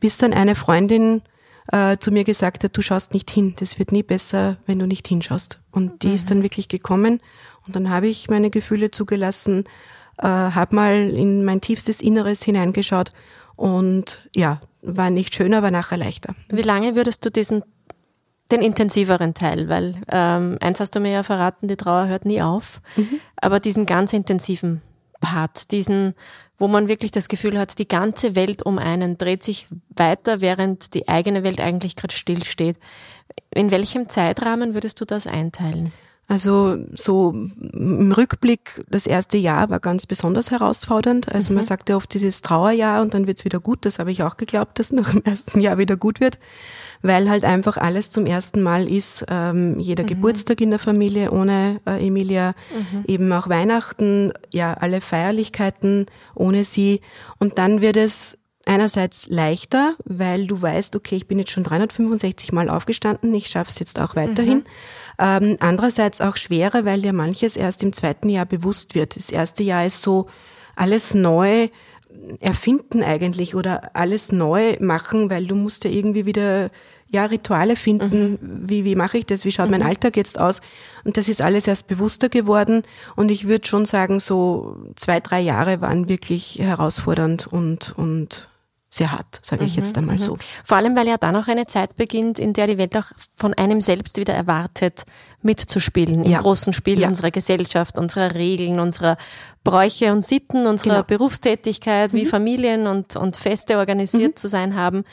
bis 0.00 0.16
dann 0.16 0.32
eine 0.32 0.54
Freundin 0.54 1.22
äh, 1.72 1.98
zu 1.98 2.10
mir 2.10 2.24
gesagt 2.24 2.64
hat, 2.64 2.76
du 2.76 2.82
schaust 2.82 3.14
nicht 3.14 3.30
hin, 3.30 3.54
das 3.58 3.78
wird 3.78 3.92
nie 3.92 4.02
besser, 4.02 4.56
wenn 4.66 4.78
du 4.78 4.86
nicht 4.86 5.06
hinschaust. 5.06 5.60
Und 5.70 6.02
die 6.02 6.14
ist 6.14 6.30
dann 6.30 6.42
wirklich 6.42 6.68
gekommen 6.68 7.20
und 7.66 7.76
dann 7.76 7.90
habe 7.90 8.08
ich 8.08 8.30
meine 8.30 8.50
Gefühle 8.50 8.90
zugelassen, 8.90 9.64
äh, 10.18 10.26
habe 10.26 10.74
mal 10.74 10.94
in 10.94 11.44
mein 11.44 11.60
tiefstes 11.60 12.00
Inneres 12.00 12.42
hineingeschaut 12.42 13.12
und 13.56 14.28
ja, 14.34 14.60
war 14.82 15.10
nicht 15.10 15.34
schöner, 15.34 15.62
war 15.62 15.70
nachher 15.70 15.98
leichter. 15.98 16.34
Wie 16.48 16.62
lange 16.62 16.94
würdest 16.94 17.24
du 17.26 17.30
diesen, 17.30 17.62
den 18.50 18.62
intensiveren 18.62 19.34
Teil, 19.34 19.68
weil 19.68 20.00
ähm, 20.10 20.56
eins 20.60 20.80
hast 20.80 20.94
du 20.96 21.00
mir 21.00 21.12
ja 21.12 21.22
verraten, 21.22 21.68
die 21.68 21.76
Trauer 21.76 22.06
hört 22.06 22.24
nie 22.24 22.40
auf, 22.40 22.80
aber 23.36 23.60
diesen 23.60 23.84
ganz 23.84 24.12
intensiven 24.12 24.80
Part, 25.20 25.72
diesen, 25.72 26.14
wo 26.58 26.68
man 26.68 26.88
wirklich 26.88 27.12
das 27.12 27.28
Gefühl 27.28 27.58
hat, 27.58 27.78
die 27.78 27.88
ganze 27.88 28.34
Welt 28.34 28.62
um 28.62 28.78
einen 28.78 29.16
dreht 29.16 29.42
sich 29.42 29.66
weiter, 29.90 30.40
während 30.40 30.94
die 30.94 31.08
eigene 31.08 31.44
Welt 31.44 31.60
eigentlich 31.60 31.96
gerade 31.96 32.14
still 32.14 32.44
steht. 32.44 32.76
In 33.54 33.70
welchem 33.70 34.08
Zeitrahmen 34.08 34.74
würdest 34.74 35.00
du 35.00 35.04
das 35.04 35.26
einteilen? 35.26 35.92
Also 36.30 36.76
so 36.94 37.30
im 37.32 38.12
Rückblick, 38.12 38.84
das 38.90 39.06
erste 39.06 39.38
Jahr 39.38 39.70
war 39.70 39.80
ganz 39.80 40.06
besonders 40.06 40.50
herausfordernd. 40.50 41.32
Also 41.32 41.54
man 41.54 41.64
sagt 41.64 41.88
ja 41.88 41.96
oft 41.96 42.12
dieses 42.12 42.42
Trauerjahr 42.42 43.00
und 43.00 43.14
dann 43.14 43.26
wird's 43.26 43.46
wieder 43.46 43.60
gut. 43.60 43.86
Das 43.86 43.98
habe 43.98 44.12
ich 44.12 44.22
auch 44.22 44.36
geglaubt, 44.36 44.78
dass 44.78 44.92
nach 44.92 45.10
dem 45.10 45.24
ersten 45.24 45.60
Jahr 45.60 45.78
wieder 45.78 45.96
gut 45.96 46.20
wird, 46.20 46.38
weil 47.00 47.30
halt 47.30 47.44
einfach 47.44 47.78
alles 47.78 48.10
zum 48.10 48.26
ersten 48.26 48.62
Mal 48.62 48.86
ist. 48.92 49.24
Ähm, 49.30 49.80
jeder 49.80 50.04
Geburtstag 50.04 50.60
in 50.60 50.68
der 50.68 50.78
Familie 50.78 51.30
ohne 51.30 51.80
äh, 51.86 52.06
Emilia, 52.06 52.54
eben 53.06 53.32
auch 53.32 53.48
Weihnachten, 53.48 54.34
ja 54.52 54.74
alle 54.74 55.00
Feierlichkeiten 55.00 56.04
ohne 56.34 56.64
sie. 56.64 57.00
Und 57.38 57.56
dann 57.56 57.80
wird 57.80 57.96
es 57.96 58.36
einerseits 58.66 59.28
leichter, 59.28 59.94
weil 60.04 60.46
du 60.46 60.60
weißt, 60.60 60.94
okay, 60.94 61.16
ich 61.16 61.26
bin 61.26 61.38
jetzt 61.38 61.52
schon 61.52 61.64
365 61.64 62.52
Mal 62.52 62.68
aufgestanden, 62.68 63.34
ich 63.34 63.46
schaffe 63.46 63.70
es 63.70 63.78
jetzt 63.78 63.98
auch 63.98 64.14
weiterhin. 64.14 64.64
Ähm, 65.18 65.56
andererseits 65.60 66.20
auch 66.20 66.36
schwerer, 66.36 66.84
weil 66.84 67.02
dir 67.02 67.12
manches 67.12 67.56
erst 67.56 67.82
im 67.82 67.92
zweiten 67.92 68.28
Jahr 68.28 68.46
bewusst 68.46 68.94
wird. 68.94 69.16
Das 69.16 69.30
erste 69.30 69.62
Jahr 69.62 69.84
ist 69.84 70.02
so 70.02 70.28
alles 70.76 71.14
neu 71.14 71.68
erfinden 72.40 73.02
eigentlich 73.02 73.54
oder 73.54 73.94
alles 73.94 74.32
neu 74.32 74.76
machen, 74.80 75.30
weil 75.30 75.46
du 75.46 75.54
musst 75.54 75.84
ja 75.84 75.90
irgendwie 75.90 76.26
wieder 76.26 76.70
ja 77.10 77.24
Rituale 77.24 77.76
finden. 77.76 78.38
Wie 78.68 78.84
wie 78.84 78.94
mache 78.94 79.18
ich 79.18 79.26
das? 79.26 79.44
Wie 79.44 79.52
schaut 79.52 79.70
mein 79.70 79.82
Alltag 79.82 80.16
jetzt 80.16 80.38
aus? 80.38 80.60
Und 81.04 81.16
das 81.16 81.28
ist 81.28 81.42
alles 81.42 81.66
erst 81.66 81.86
bewusster 81.86 82.28
geworden. 82.28 82.82
Und 83.16 83.30
ich 83.30 83.48
würde 83.48 83.66
schon 83.66 83.84
sagen, 83.84 84.20
so 84.20 84.76
zwei 84.96 85.20
drei 85.20 85.40
Jahre 85.40 85.80
waren 85.80 86.08
wirklich 86.08 86.58
herausfordernd 86.60 87.46
und 87.46 87.94
und 87.96 88.47
sehr 88.90 89.12
hart, 89.12 89.40
sage 89.42 89.64
ich 89.64 89.76
jetzt 89.76 89.98
einmal 89.98 90.18
so. 90.18 90.38
Vor 90.64 90.78
allem, 90.78 90.96
weil 90.96 91.06
ja 91.06 91.18
dann 91.18 91.36
auch 91.36 91.46
eine 91.46 91.66
Zeit 91.66 91.96
beginnt, 91.96 92.38
in 92.38 92.54
der 92.54 92.66
die 92.66 92.78
Welt 92.78 92.96
auch 92.96 93.04
von 93.34 93.52
einem 93.54 93.82
selbst 93.82 94.16
wieder 94.16 94.32
erwartet, 94.32 95.04
mitzuspielen 95.42 96.24
im 96.24 96.30
Ja. 96.30 96.40
großen 96.40 96.72
Spiel 96.72 96.98
Ja. 97.00 97.08
unserer 97.08 97.30
Gesellschaft, 97.30 97.98
unserer 97.98 98.34
Regeln, 98.34 98.80
unserer 98.80 99.16
Bräuche 99.62 100.10
und 100.12 100.24
Sitten, 100.24 100.66
unserer 100.66 101.02
Genau. 101.02 101.06
Berufstätigkeit, 101.06 102.12
wie 102.14 102.24
Familien 102.24 102.86
und, 102.86 103.14
und 103.16 103.36
Feste 103.36 103.76
organisiert 103.76 104.38
zu 104.38 104.48
sein 104.48 104.74
haben. 104.74 105.04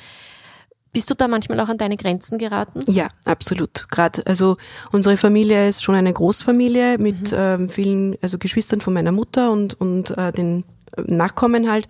Bist 0.93 1.09
du 1.09 1.13
da 1.13 1.27
manchmal 1.27 1.59
auch 1.59 1.67
an 1.67 1.77
deine 1.77 1.97
Grenzen 1.97 2.37
geraten? 2.37 2.79
Ja, 2.87 3.09
absolut. 3.25 3.87
Gerade, 3.89 4.25
also 4.25 4.55
unsere 4.93 5.17
Familie 5.17 5.67
ist 5.67 5.83
schon 5.83 5.95
eine 5.95 6.13
Großfamilie 6.13 6.97
mit 6.97 7.33
ähm, 7.37 7.67
vielen, 7.67 8.15
also 8.21 8.37
Geschwistern 8.37 8.79
von 8.79 8.93
meiner 8.93 9.11
Mutter 9.11 9.51
und 9.51 9.73
und 9.81 10.17
äh, 10.17 10.31
den 10.31 10.63
Nachkommen 11.05 11.69
halt. 11.69 11.89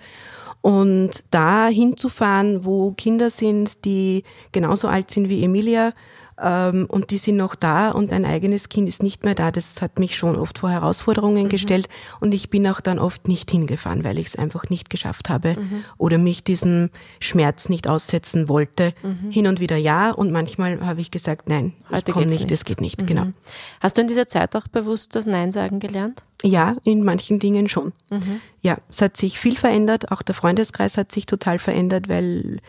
Und 0.66 1.24
da 1.30 1.68
hinzufahren, 1.68 2.66
wo 2.66 2.92
Kinder 2.94 3.30
sind, 3.30 3.86
die 3.86 4.24
genauso 4.52 4.88
alt 4.88 5.12
sind 5.12 5.30
wie 5.30 5.44
Emilia, 5.44 5.94
ähm, 6.42 6.88
und 6.90 7.12
die 7.12 7.18
sind 7.18 7.38
noch 7.38 7.54
da 7.56 7.92
und 7.92 8.12
ein 8.12 8.26
eigenes 8.26 8.68
Kind 8.68 8.90
ist 8.90 9.04
nicht 9.04 9.24
mehr 9.24 9.36
da. 9.36 9.52
Das 9.52 9.82
hat 9.84 10.00
mich 10.00 10.18
schon 10.18 10.36
oft 10.36 10.58
vor 10.58 10.72
Herausforderungen 10.72 11.44
mhm. 11.44 11.50
gestellt 11.50 11.88
und 12.20 12.34
ich 12.34 12.50
bin 12.50 12.68
auch 12.68 12.82
dann 12.82 12.98
oft 12.98 13.28
nicht 13.28 13.52
hingefahren, 13.52 14.04
weil 14.04 14.18
ich 14.18 14.28
es 14.28 14.36
einfach 14.36 14.70
nicht 14.70 14.90
geschafft 14.90 15.30
habe 15.30 15.56
mhm. 15.58 15.84
oder 15.98 16.18
mich 16.18 16.44
diesem 16.44 16.90
Schmerz 17.20 17.70
nicht 17.70 17.88
aussetzen 17.88 18.50
wollte. 18.50 18.94
Mhm. 19.04 19.32
Hin 19.32 19.48
und 19.48 19.60
wieder 19.60 19.78
ja 19.78 20.10
und 20.10 20.32
manchmal 20.32 20.86
habe 20.86 21.00
ich 21.00 21.12
gesagt, 21.12 21.48
nein, 21.48 21.74
Heute 21.92 22.10
ich 22.10 22.14
komme 22.14 22.26
nicht, 22.26 22.50
das 22.50 22.66
geht 22.66 22.82
nicht. 22.82 23.06
Genau. 23.06 23.26
Mhm. 23.26 23.34
Hast 23.80 23.98
du 23.98 24.02
in 24.02 24.08
dieser 24.08 24.28
Zeit 24.28 24.56
auch 24.56 24.68
bewusst 24.68 25.16
das 25.16 25.28
Nein 25.28 25.52
sagen 25.52 25.80
gelernt? 25.80 26.24
Ja, 26.46 26.76
in 26.84 27.04
manchen 27.04 27.40
Dingen 27.40 27.68
schon. 27.68 27.94
Mhm. 28.12 28.42
Ja, 28.62 28.78
es 28.90 29.02
hat 29.02 29.18
sich 29.18 29.40
viel 29.40 29.58
verändert. 29.58 30.12
Auch 30.12 30.22
der 30.22 30.36
Freundeskreis 30.36 30.98
hat 30.98 31.12
sich 31.12 31.26
total 31.26 31.60
verändert, 31.60 32.08
weil 32.08 32.60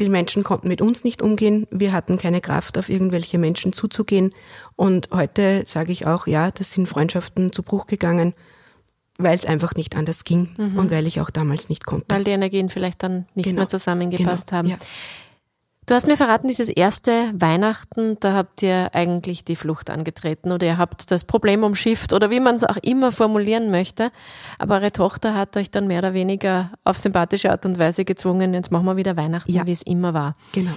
die 0.00 0.08
Menschen 0.08 0.44
konnten 0.44 0.68
mit 0.68 0.80
uns 0.80 1.04
nicht 1.04 1.22
umgehen. 1.22 1.66
Wir 1.70 1.92
hatten 1.92 2.18
keine 2.18 2.40
Kraft, 2.40 2.78
auf 2.78 2.88
irgendwelche 2.88 3.38
Menschen 3.38 3.72
zuzugehen. 3.72 4.32
Und 4.76 5.08
heute 5.12 5.64
sage 5.66 5.92
ich 5.92 6.06
auch, 6.06 6.26
ja, 6.26 6.50
das 6.50 6.72
sind 6.72 6.88
Freundschaften 6.88 7.52
zu 7.52 7.62
Bruch 7.62 7.86
gegangen, 7.86 8.34
weil 9.18 9.36
es 9.36 9.44
einfach 9.44 9.74
nicht 9.74 9.96
anders 9.96 10.24
ging 10.24 10.50
mhm. 10.56 10.78
und 10.78 10.90
weil 10.90 11.06
ich 11.06 11.20
auch 11.20 11.30
damals 11.30 11.68
nicht 11.68 11.84
konnte. 11.84 12.06
Weil 12.08 12.24
die 12.24 12.30
Energien 12.30 12.68
vielleicht 12.68 13.02
dann 13.02 13.26
nicht 13.34 13.46
genau. 13.46 13.60
mehr 13.60 13.68
zusammengepasst 13.68 14.48
genau. 14.48 14.58
haben. 14.58 14.68
Ja. 14.68 14.76
Du 15.88 15.94
hast 15.94 16.06
mir 16.06 16.18
verraten, 16.18 16.48
dieses 16.48 16.68
erste 16.68 17.32
Weihnachten, 17.32 18.18
da 18.20 18.34
habt 18.34 18.62
ihr 18.62 18.90
eigentlich 18.94 19.42
die 19.42 19.56
Flucht 19.56 19.88
angetreten 19.88 20.52
oder 20.52 20.66
ihr 20.66 20.76
habt 20.76 21.10
das 21.10 21.24
Problem 21.24 21.64
umschifft 21.64 22.12
oder 22.12 22.30
wie 22.30 22.40
man 22.40 22.56
es 22.56 22.64
auch 22.64 22.76
immer 22.82 23.10
formulieren 23.10 23.70
möchte. 23.70 24.12
Aber 24.58 24.74
eure 24.74 24.92
Tochter 24.92 25.34
hat 25.34 25.56
euch 25.56 25.70
dann 25.70 25.86
mehr 25.86 26.00
oder 26.00 26.12
weniger 26.12 26.72
auf 26.84 26.98
sympathische 26.98 27.50
Art 27.50 27.64
und 27.64 27.78
Weise 27.78 28.04
gezwungen, 28.04 28.52
jetzt 28.52 28.70
machen 28.70 28.84
wir 28.84 28.96
wieder 28.96 29.16
Weihnachten, 29.16 29.50
ja. 29.50 29.64
wie 29.64 29.72
es 29.72 29.80
immer 29.80 30.12
war. 30.12 30.36
Genau. 30.52 30.74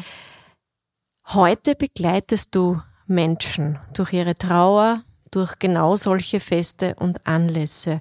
Heute 1.28 1.76
begleitest 1.76 2.56
du 2.56 2.80
Menschen 3.06 3.80
durch 3.94 4.14
ihre 4.14 4.36
Trauer, 4.36 5.04
durch 5.30 5.60
genau 5.60 5.98
solche 5.98 6.40
Feste 6.40 6.96
und 6.96 7.28
Anlässe. 7.28 8.00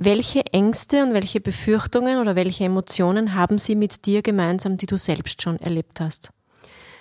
Welche 0.00 0.46
Ängste 0.52 1.02
und 1.02 1.12
welche 1.12 1.40
Befürchtungen 1.40 2.20
oder 2.20 2.36
welche 2.36 2.62
Emotionen 2.62 3.34
haben 3.34 3.58
sie 3.58 3.74
mit 3.74 4.06
dir 4.06 4.22
gemeinsam, 4.22 4.76
die 4.76 4.86
du 4.86 4.96
selbst 4.96 5.42
schon 5.42 5.58
erlebt 5.58 5.98
hast? 5.98 6.30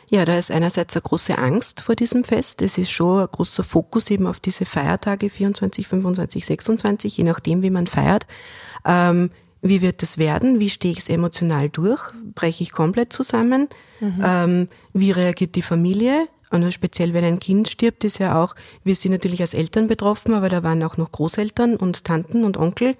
Ja, 0.09 0.25
da 0.25 0.35
ist 0.35 0.49
einerseits 0.49 0.95
eine 0.95 1.03
große 1.03 1.37
Angst 1.37 1.81
vor 1.81 1.95
diesem 1.95 2.23
Fest. 2.23 2.63
Es 2.63 2.79
ist 2.79 2.89
schon 2.89 3.21
ein 3.21 3.27
großer 3.31 3.63
Fokus 3.63 4.09
eben 4.09 4.25
auf 4.25 4.39
diese 4.39 4.65
Feiertage 4.65 5.29
24, 5.29 5.87
25, 5.87 6.43
26, 6.43 7.17
je 7.17 7.23
nachdem, 7.23 7.61
wie 7.61 7.69
man 7.69 7.85
feiert. 7.85 8.25
Ähm, 8.83 9.29
wie 9.61 9.83
wird 9.83 10.01
das 10.01 10.17
werden? 10.17 10.59
Wie 10.59 10.71
stehe 10.71 10.91
ich 10.91 10.99
es 11.01 11.09
emotional 11.09 11.69
durch? 11.69 12.01
Breche 12.33 12.63
ich 12.63 12.71
komplett 12.71 13.13
zusammen? 13.13 13.69
Mhm. 13.99 14.23
Ähm, 14.25 14.67
wie 14.93 15.11
reagiert 15.11 15.53
die 15.53 15.61
Familie? 15.61 16.27
Und 16.49 16.71
speziell, 16.73 17.13
wenn 17.13 17.23
ein 17.23 17.39
Kind 17.39 17.67
stirbt, 17.67 18.03
ist 18.03 18.19
ja 18.19 18.41
auch, 18.41 18.55
wir 18.83 18.95
sind 18.95 19.11
natürlich 19.11 19.41
als 19.41 19.53
Eltern 19.53 19.87
betroffen, 19.87 20.33
aber 20.33 20.49
da 20.49 20.63
waren 20.63 20.83
auch 20.83 20.97
noch 20.97 21.11
Großeltern 21.11 21.75
und 21.75 22.03
Tanten 22.05 22.43
und 22.43 22.57
Onkel. 22.57 22.95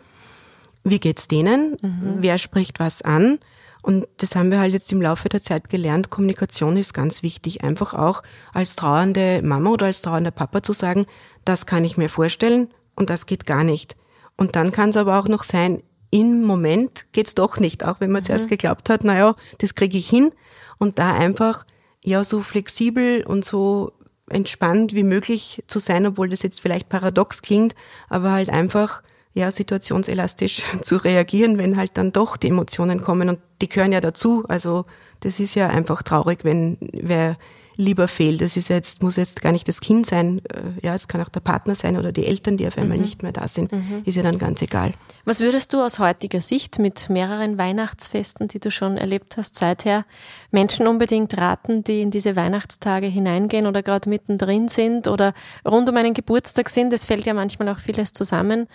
Wie 0.83 0.99
geht's 0.99 1.27
denen? 1.27 1.77
Mhm. 1.81 2.17
Wer 2.19 2.37
spricht 2.37 2.79
was 2.79 3.01
an? 3.01 3.39
Und 3.81 4.05
das 4.17 4.35
haben 4.35 4.51
wir 4.51 4.59
halt 4.59 4.73
jetzt 4.73 4.91
im 4.91 5.01
Laufe 5.01 5.29
der 5.29 5.41
Zeit 5.41 5.69
gelernt. 5.69 6.09
Kommunikation 6.09 6.75
ist 6.75 6.93
ganz 6.93 7.23
wichtig. 7.23 7.63
Einfach 7.63 7.93
auch 7.93 8.21
als 8.53 8.75
trauernde 8.75 9.41
Mama 9.43 9.69
oder 9.69 9.85
als 9.85 10.01
trauernder 10.01 10.31
Papa 10.31 10.61
zu 10.61 10.73
sagen, 10.73 11.05
das 11.45 11.65
kann 11.65 11.85
ich 11.85 11.95
mir 11.95 12.09
vorstellen 12.09 12.67
und 12.95 13.09
das 13.09 13.25
geht 13.25 13.45
gar 13.45 13.63
nicht. 13.63 13.95
Und 14.35 14.57
dann 14.57 14.73
kann 14.73 14.89
es 14.89 14.97
aber 14.97 15.17
auch 15.17 15.29
noch 15.29 15.43
sein, 15.43 15.81
im 16.09 16.43
Moment 16.43 17.05
geht's 17.11 17.35
doch 17.35 17.59
nicht, 17.59 17.85
auch 17.85 17.99
wenn 17.99 18.11
man 18.11 18.23
mhm. 18.23 18.27
zuerst 18.27 18.49
geglaubt 18.49 18.89
hat, 18.89 19.03
naja, 19.03 19.35
das 19.59 19.75
kriege 19.75 19.97
ich 19.97 20.09
hin. 20.09 20.31
Und 20.77 20.99
da 20.99 21.13
einfach 21.13 21.65
ja 22.07 22.23
so 22.23 22.41
flexibel 22.41 23.23
und 23.25 23.43
so 23.43 23.91
entspannt 24.29 24.93
wie 24.93 25.03
möglich 25.03 25.63
zu 25.67 25.79
sein, 25.79 26.05
obwohl 26.05 26.29
das 26.29 26.41
jetzt 26.41 26.61
vielleicht 26.61 26.87
paradox 26.87 27.41
klingt, 27.41 27.75
aber 28.07 28.31
halt 28.31 28.49
einfach 28.49 29.03
ja 29.33 29.51
situationselastisch 29.51 30.63
zu 30.81 30.95
reagieren, 30.97 31.57
wenn 31.57 31.75
halt 31.75 31.91
dann 31.97 32.13
doch 32.13 32.37
die 32.37 32.47
Emotionen 32.47 33.01
kommen 33.01 33.27
und 33.29 33.39
die 33.61 33.67
gehören 33.67 33.91
ja 33.91 33.99
dazu. 33.99 34.45
Also 34.47 34.85
das 35.19 35.39
ist 35.41 35.55
ja 35.55 35.67
einfach 35.67 36.01
traurig, 36.01 36.43
wenn 36.43 36.77
wer 36.93 37.37
lieber 37.77 38.07
fehlt. 38.07 38.41
Das 38.41 38.57
ist 38.57 38.69
jetzt, 38.69 39.01
muss 39.01 39.15
jetzt 39.15 39.41
gar 39.41 39.51
nicht 39.51 39.67
das 39.67 39.79
Kind 39.79 40.05
sein, 40.05 40.41
äh, 40.45 40.85
ja, 40.85 40.95
es 40.95 41.07
kann 41.07 41.21
auch 41.21 41.29
der 41.29 41.39
Partner 41.39 41.75
sein 41.75 41.97
oder 41.97 42.11
die 42.11 42.25
Eltern, 42.25 42.57
die 42.57 42.67
auf 42.67 42.77
einmal 42.77 42.97
mhm. 42.97 43.03
nicht 43.03 43.23
mehr 43.23 43.31
da 43.31 43.47
sind, 43.47 43.71
mhm. 43.71 44.01
ist 44.05 44.15
ja 44.15 44.23
dann 44.23 44.37
ganz 44.37 44.61
egal. 44.61 44.93
Was 45.25 45.39
würdest 45.39 45.73
du 45.73 45.81
aus 45.81 45.99
heutiger 45.99 46.41
Sicht 46.41 46.79
mit 46.79 47.09
mehreren 47.09 47.57
Weihnachtsfesten, 47.57 48.47
die 48.47 48.59
du 48.59 48.71
schon 48.71 48.97
erlebt 48.97 49.37
hast 49.37 49.55
seither, 49.55 50.05
Menschen 50.51 50.87
unbedingt 50.87 51.37
raten, 51.37 51.83
die 51.83 52.01
in 52.01 52.11
diese 52.11 52.35
Weihnachtstage 52.35 53.07
hineingehen 53.07 53.67
oder 53.67 53.83
gerade 53.83 54.09
mittendrin 54.09 54.67
sind 54.67 55.07
oder 55.07 55.33
rund 55.67 55.89
um 55.89 55.95
einen 55.95 56.13
Geburtstag 56.13 56.69
sind? 56.69 56.93
Es 56.93 57.05
fällt 57.05 57.25
ja 57.25 57.33
manchmal 57.33 57.69
auch 57.69 57.79
vieles 57.79 58.13
zusammen. 58.13 58.67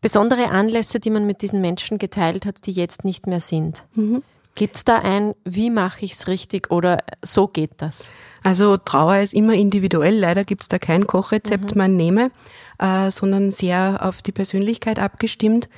Besondere 0.00 0.50
Anlässe, 0.50 1.00
die 1.00 1.10
man 1.10 1.26
mit 1.26 1.42
diesen 1.42 1.60
Menschen 1.60 1.98
geteilt 1.98 2.46
hat, 2.46 2.66
die 2.66 2.72
jetzt 2.72 3.04
nicht 3.04 3.26
mehr 3.26 3.40
sind. 3.40 3.86
Mhm. 3.94 4.22
Gibt 4.58 4.74
es 4.74 4.84
da 4.84 4.96
ein, 4.96 5.36
wie 5.44 5.70
mache 5.70 6.04
ich 6.04 6.14
es 6.14 6.26
richtig 6.26 6.72
oder 6.72 6.98
so 7.22 7.46
geht 7.46 7.74
das? 7.76 8.10
Also 8.42 8.76
Trauer 8.76 9.18
ist 9.18 9.32
immer 9.32 9.54
individuell. 9.54 10.18
Leider 10.18 10.42
gibt 10.42 10.62
es 10.62 10.68
da 10.68 10.80
kein 10.80 11.06
Kochrezept, 11.06 11.76
mhm. 11.76 11.78
man 11.78 11.94
nehme, 11.94 12.32
äh, 12.80 13.12
sondern 13.12 13.52
sehr 13.52 14.00
auf 14.02 14.20
die 14.20 14.32
Persönlichkeit 14.32 14.98
abgestimmt. 14.98 15.68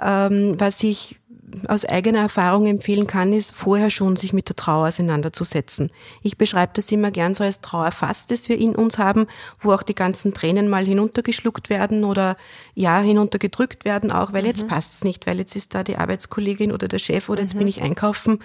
Ähm, 0.00 0.54
was 0.56 0.82
ich 0.82 1.20
aus 1.68 1.84
eigener 1.84 2.20
Erfahrung 2.20 2.66
empfehlen 2.66 3.06
kann, 3.06 3.32
ist 3.32 3.54
vorher 3.54 3.90
schon 3.90 4.16
sich 4.16 4.32
mit 4.32 4.48
der 4.48 4.56
Trauer 4.56 4.88
auseinanderzusetzen. 4.88 5.90
Ich 6.22 6.36
beschreibe 6.36 6.72
das 6.74 6.90
immer 6.92 7.10
gern 7.10 7.34
so 7.34 7.44
als 7.44 7.60
Trauerfass, 7.60 8.26
das 8.26 8.48
wir 8.48 8.58
in 8.58 8.74
uns 8.74 8.98
haben, 8.98 9.26
wo 9.60 9.72
auch 9.72 9.82
die 9.82 9.94
ganzen 9.94 10.34
Tränen 10.34 10.68
mal 10.68 10.84
hinuntergeschluckt 10.84 11.70
werden 11.70 12.04
oder 12.04 12.36
ja, 12.74 13.00
hinuntergedrückt 13.00 13.84
werden 13.84 14.10
auch, 14.12 14.32
weil 14.32 14.42
mhm. 14.42 14.48
jetzt 14.48 14.68
passt's 14.68 15.04
nicht, 15.04 15.26
weil 15.26 15.38
jetzt 15.38 15.56
ist 15.56 15.74
da 15.74 15.82
die 15.82 15.96
Arbeitskollegin 15.96 16.72
oder 16.72 16.88
der 16.88 16.98
Chef 16.98 17.28
oder 17.28 17.42
jetzt 17.42 17.54
mhm. 17.54 17.60
bin 17.60 17.68
ich 17.68 17.82
einkaufen 17.82 18.40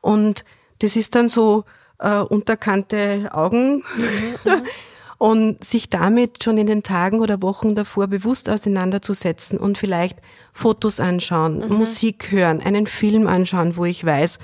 und 0.00 0.44
das 0.80 0.96
ist 0.96 1.14
dann 1.14 1.28
so 1.28 1.64
äh, 1.98 2.18
unterkannte 2.18 3.30
Augen. 3.32 3.84
Mhm. 3.96 4.62
und 5.22 5.62
sich 5.62 5.88
damit 5.88 6.42
schon 6.42 6.58
in 6.58 6.66
den 6.66 6.82
Tagen 6.82 7.20
oder 7.20 7.42
Wochen 7.42 7.76
davor 7.76 8.08
bewusst 8.08 8.50
auseinanderzusetzen 8.50 9.56
und 9.56 9.78
vielleicht 9.78 10.18
Fotos 10.50 10.98
anschauen, 10.98 11.58
mhm. 11.58 11.76
Musik 11.76 12.32
hören, 12.32 12.60
einen 12.60 12.88
Film 12.88 13.28
anschauen, 13.28 13.76
wo 13.76 13.84
ich 13.84 14.04
weiß, 14.04 14.40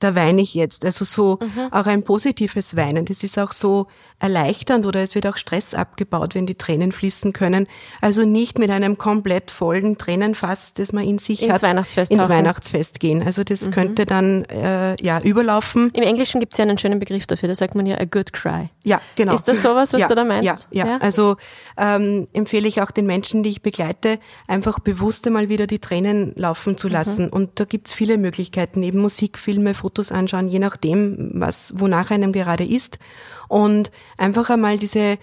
da 0.00 0.16
weine 0.16 0.42
ich 0.42 0.54
jetzt. 0.54 0.84
Also 0.84 1.04
so 1.04 1.38
mhm. 1.40 1.72
auch 1.72 1.86
ein 1.86 2.02
positives 2.02 2.74
Weinen. 2.74 3.04
Das 3.04 3.22
ist 3.22 3.38
auch 3.38 3.52
so 3.52 3.86
erleichternd 4.18 4.86
oder 4.86 5.02
es 5.02 5.14
wird 5.14 5.26
auch 5.26 5.36
Stress 5.36 5.74
abgebaut, 5.74 6.34
wenn 6.34 6.46
die 6.46 6.54
Tränen 6.54 6.90
fließen 6.90 7.32
können. 7.34 7.66
Also 8.00 8.24
nicht 8.24 8.58
mit 8.58 8.70
einem 8.70 8.96
komplett 8.96 9.50
vollen 9.50 9.98
Tränenfass, 9.98 10.72
das 10.72 10.92
man 10.92 11.04
in 11.04 11.18
sich 11.18 11.42
ins 11.42 11.52
hat, 11.52 11.62
Weihnachtsfest 11.62 12.10
ins 12.10 12.28
Weihnachtsfest 12.28 12.98
gehen. 12.98 13.22
Also 13.22 13.44
das 13.44 13.66
mhm. 13.66 13.70
könnte 13.72 14.06
dann 14.06 14.44
äh, 14.46 14.96
ja 15.02 15.20
überlaufen. 15.20 15.90
Im 15.92 16.02
Englischen 16.02 16.40
gibt 16.40 16.54
es 16.54 16.58
ja 16.58 16.64
einen 16.64 16.78
schönen 16.78 16.98
Begriff 16.98 17.26
dafür, 17.26 17.48
da 17.48 17.54
sagt 17.54 17.74
man 17.74 17.84
ja 17.84 17.98
a 17.98 18.04
good 18.04 18.32
cry. 18.32 18.70
Ja, 18.84 19.00
genau. 19.16 19.34
Ist 19.34 19.48
das 19.48 19.60
sowas, 19.60 19.92
was 19.92 20.00
ja, 20.00 20.06
du 20.06 20.14
da 20.14 20.24
meinst? 20.24 20.68
Ja, 20.70 20.84
ja. 20.84 20.92
ja? 20.92 20.98
also 20.98 21.36
ähm, 21.76 22.26
empfehle 22.32 22.66
ich 22.68 22.80
auch 22.80 22.90
den 22.90 23.06
Menschen, 23.06 23.42
die 23.42 23.50
ich 23.50 23.60
begleite, 23.60 24.18
einfach 24.46 24.78
bewusst 24.78 25.26
einmal 25.26 25.50
wieder 25.50 25.66
die 25.66 25.78
Tränen 25.78 26.32
laufen 26.36 26.78
zu 26.78 26.88
lassen. 26.88 27.24
Mhm. 27.24 27.32
Und 27.32 27.60
da 27.60 27.64
gibt's 27.64 27.92
viele 27.92 28.16
Möglichkeiten, 28.16 28.82
eben 28.82 29.00
Musik, 29.00 29.36
Filme, 29.36 29.74
Fotos 29.74 30.10
anschauen, 30.10 30.48
je 30.48 30.58
nachdem, 30.58 31.32
was 31.34 31.74
wonach 31.76 32.10
einem 32.10 32.32
gerade 32.32 32.64
ist 32.64 32.98
und 33.48 33.90
einfach 34.16 34.50
einmal 34.50 34.78
diese 34.78 35.18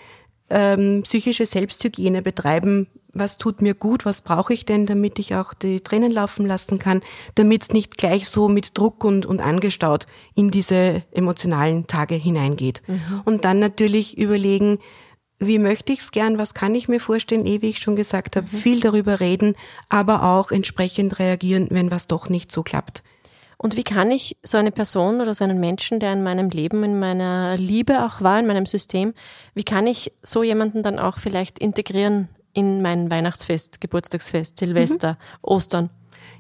ähm, 0.50 1.04
psychische 1.04 1.46
Selbsthygiene 1.46 2.22
betreiben. 2.22 2.88
Was 3.14 3.38
tut 3.38 3.62
mir 3.62 3.76
gut? 3.76 4.06
Was 4.06 4.22
brauche 4.22 4.54
ich 4.54 4.66
denn, 4.66 4.86
damit 4.86 5.20
ich 5.20 5.36
auch 5.36 5.54
die 5.54 5.82
Tränen 5.82 6.12
laufen 6.12 6.48
lassen 6.48 6.80
kann, 6.80 7.02
damit 7.36 7.64
es 7.64 7.74
nicht 7.74 7.98
gleich 7.98 8.28
so 8.28 8.50
mit 8.50 8.78
Druck 8.78 9.04
und, 9.04 9.26
und 9.26 9.40
angestaut 9.40 10.08
in 10.36 10.50
diese 10.50 11.04
emotionalen 11.12 11.86
Tage 11.86 12.16
hineingeht. 12.16 12.82
Mhm. 12.88 13.22
Und 13.26 13.46
dann 13.46 13.60
natürlich 13.60 14.18
überlegen, 14.18 14.80
wie 15.40 15.60
möchte 15.60 15.94
ich 15.94 16.00
es 16.00 16.12
gern, 16.12 16.38
was 16.38 16.54
kann 16.54 16.74
ich 16.74 16.88
mir 16.88 17.00
vorstellen, 17.00 17.46
eh 17.46 17.62
wie 17.62 17.70
ich 17.70 17.80
schon 17.80 17.96
gesagt 17.96 18.36
habe, 18.36 18.48
mhm. 18.52 18.58
viel 18.58 18.80
darüber 18.80 19.20
reden, 19.20 19.56
aber 19.90 20.24
auch 20.24 20.52
entsprechend 20.52 21.20
reagieren, 21.20 21.68
wenn 21.72 21.92
was 21.92 22.08
doch 22.08 22.30
nicht 22.30 22.52
so 22.52 22.64
klappt. 22.64 23.04
Und 23.64 23.78
wie 23.78 23.84
kann 23.84 24.12
ich 24.12 24.36
so 24.44 24.58
eine 24.58 24.74
Person 24.74 25.22
oder 25.22 25.34
so 25.34 25.46
einen 25.46 25.58
Menschen, 25.58 26.02
der 26.02 26.12
in 26.12 26.22
meinem 26.22 26.50
Leben, 26.50 26.84
in 26.84 27.00
meiner 27.00 27.56
Liebe 27.56 28.04
auch 28.04 28.20
war, 28.20 28.38
in 28.38 28.46
meinem 28.46 28.66
System, 28.66 29.14
wie 29.56 29.64
kann 29.64 29.88
ich 29.88 30.12
so 30.22 30.44
jemanden 30.44 30.84
dann 30.84 31.00
auch 31.00 31.18
vielleicht 31.18 31.60
integrieren 31.60 32.28
in 32.52 32.82
mein 32.82 33.10
Weihnachtsfest, 33.10 33.80
Geburtstagsfest, 33.80 34.58
Silvester, 34.58 35.12
mhm. 35.14 35.18
Ostern? 35.44 35.90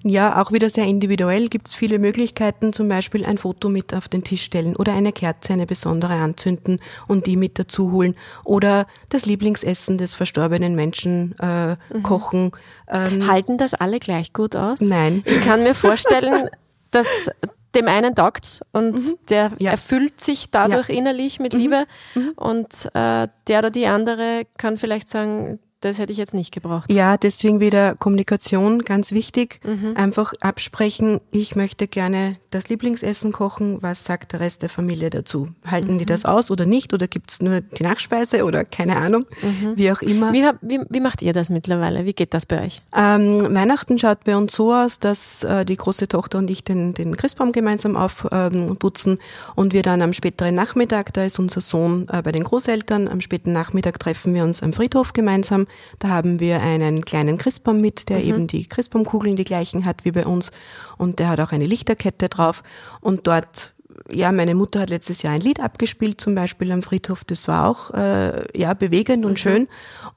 Ja, 0.04 0.42
auch 0.42 0.52
wieder 0.52 0.70
sehr 0.70 0.84
individuell 0.84 1.48
gibt 1.48 1.70
es 1.70 1.74
viele 1.74 1.98
Möglichkeiten, 1.98 2.74
zum 2.74 2.90
Beispiel 2.90 3.24
ein 3.26 3.38
Foto 3.38 3.70
mit 3.70 3.94
auf 3.94 4.10
den 4.10 4.26
Tisch 4.26 4.44
stellen 4.44 4.76
oder 4.76 4.94
eine 4.94 5.14
Kerze, 5.14 5.54
eine 5.54 5.66
besondere 5.66 6.16
anzünden 6.16 6.82
und 7.08 7.26
die 7.26 7.38
mit 7.38 7.58
dazu 7.58 7.94
holen 7.94 8.16
oder 8.44 8.86
das 9.08 9.26
Lieblingsessen 9.26 9.98
des 9.98 10.14
verstorbenen 10.14 10.76
Menschen 10.76 11.36
äh, 11.40 11.78
mhm. 11.94 12.04
kochen. 12.04 12.52
Ähm, 12.90 13.30
Halten 13.30 13.58
das 13.58 13.74
alle 13.76 14.00
gleich 14.00 14.34
gut 14.34 14.58
aus? 14.58 14.82
Nein. 14.82 15.24
Ich 15.26 15.40
kann 15.40 15.64
mir 15.64 15.74
vorstellen, 15.74 16.50
dass 16.94 17.30
dem 17.76 17.88
einen 17.88 18.16
taugt's 18.16 18.62
und 18.72 18.94
mhm. 18.94 19.16
der 19.30 19.52
ja. 19.60 19.72
erfüllt 19.72 20.22
sich 20.22 20.52
dadurch 20.52 20.90
ja. 20.90 20.96
innerlich 20.96 21.40
mit 21.40 21.54
Liebe 21.54 21.86
mhm. 22.14 22.34
und 22.36 22.90
äh, 22.94 23.28
der 23.48 23.60
oder 23.60 23.72
die 23.72 23.88
andere 23.88 24.44
kann 24.58 24.78
vielleicht 24.78 25.10
sagen, 25.10 25.60
das 25.84 26.00
hätte 26.00 26.12
ich 26.12 26.18
jetzt 26.18 26.34
nicht 26.34 26.54
gebraucht. 26.54 26.92
Ja, 26.92 27.18
deswegen 27.18 27.60
wieder 27.60 27.96
Kommunikation 27.96 28.80
ganz 28.80 29.12
wichtig. 29.12 29.60
Mhm. 29.66 29.94
Einfach 29.96 30.34
absprechen, 30.40 31.20
ich 31.32 31.56
möchte 31.56 31.88
gerne 31.88 32.34
das 32.52 32.70
Lieblingsessen 32.70 33.32
kochen, 33.32 33.82
was 33.82 34.06
sagt 34.06 34.34
der 34.34 34.40
Rest 34.40 34.62
der 34.62 34.70
Familie 34.70 35.10
dazu? 35.10 35.50
Halten 35.66 35.96
mhm. 35.96 36.00
die 36.00 36.06
das 36.06 36.26
aus 36.26 36.52
oder 36.52 36.66
nicht? 36.66 36.94
Oder 36.94 37.08
gibt's 37.08 37.42
nur 37.42 37.62
die 37.62 37.84
Nachspeise 37.84 38.46
oder 38.46 38.64
keine 38.64 38.96
Ahnung, 38.96 39.26
mhm. 39.42 39.74
wie 39.76 39.92
auch 39.92 40.02
immer. 40.02 40.32
Wie, 40.32 40.44
wie, 40.62 40.80
wie, 40.90 41.00
macht 41.00 41.22
ihr 41.22 41.34
das 41.34 41.50
mittlerweile? 41.50 42.06
Wie 42.06 42.14
geht 42.14 42.34
das 42.34 42.46
bei 42.46 42.66
euch? 42.66 42.82
Ähm, 42.96 43.54
Weihnachten 43.54 44.00
schaut 44.00 44.24
bei 44.24 44.38
uns 44.38 44.54
so 44.54 44.74
aus, 44.74 45.00
dass 45.00 45.44
äh, 45.44 45.66
die 45.66 45.78
große 45.78 46.08
Tochter 46.08 46.38
und 46.38 46.50
ich 46.50 46.64
den, 46.64 46.94
den 46.94 47.18
Christbaum 47.18 47.52
gemeinsam 47.52 47.96
aufputzen 47.96 49.14
ähm, 49.14 49.20
und 49.56 49.74
wir 49.74 49.82
dann 49.82 50.02
am 50.02 50.14
späteren 50.14 50.56
Nachmittag, 50.56 51.14
da 51.14 51.26
ist 51.26 51.40
unser 51.40 51.62
Sohn 51.62 52.08
äh, 52.10 52.22
bei 52.22 52.32
den 52.32 52.44
Großeltern, 52.44 53.08
am 53.08 53.22
späten 53.22 53.52
Nachmittag 53.52 54.00
treffen 54.00 54.34
wir 54.34 54.44
uns 54.44 54.64
am 54.64 54.74
Friedhof 54.74 55.14
gemeinsam 55.14 55.68
da 56.00 56.10
haben 56.10 56.40
wir 56.40 56.62
einen 56.62 57.06
kleinen 57.06 57.38
Christbaum 57.38 57.82
mit, 57.82 58.10
der 58.10 58.20
mhm. 58.20 58.26
eben 58.26 58.48
die 58.48 58.68
Christbaumkugeln 58.68 59.36
die 59.36 59.44
gleichen 59.44 59.86
hat 59.86 60.06
wie 60.06 60.12
bei 60.12 60.26
uns 60.26 60.52
und 60.98 61.20
der 61.20 61.30
hat 61.30 61.40
auch 61.40 61.52
eine 61.52 61.66
Lichterkette 61.66 62.30
drauf 62.30 62.64
und 63.02 63.28
dort 63.28 63.74
ja, 64.12 64.32
meine 64.32 64.56
Mutter 64.56 64.82
hat 64.82 64.90
letztes 64.90 65.22
Jahr 65.22 65.34
ein 65.34 65.42
Lied 65.42 65.60
abgespielt, 65.60 66.20
zum 66.20 66.36
Beispiel 66.36 66.72
am 66.72 66.82
Friedhof. 66.82 67.24
Das 67.24 67.48
war 67.48 67.68
auch 67.68 67.92
äh, 67.92 68.44
ja 68.58 68.74
bewegend 68.74 69.26
und 69.26 69.34
mhm. 69.34 69.38
schön. 69.38 69.68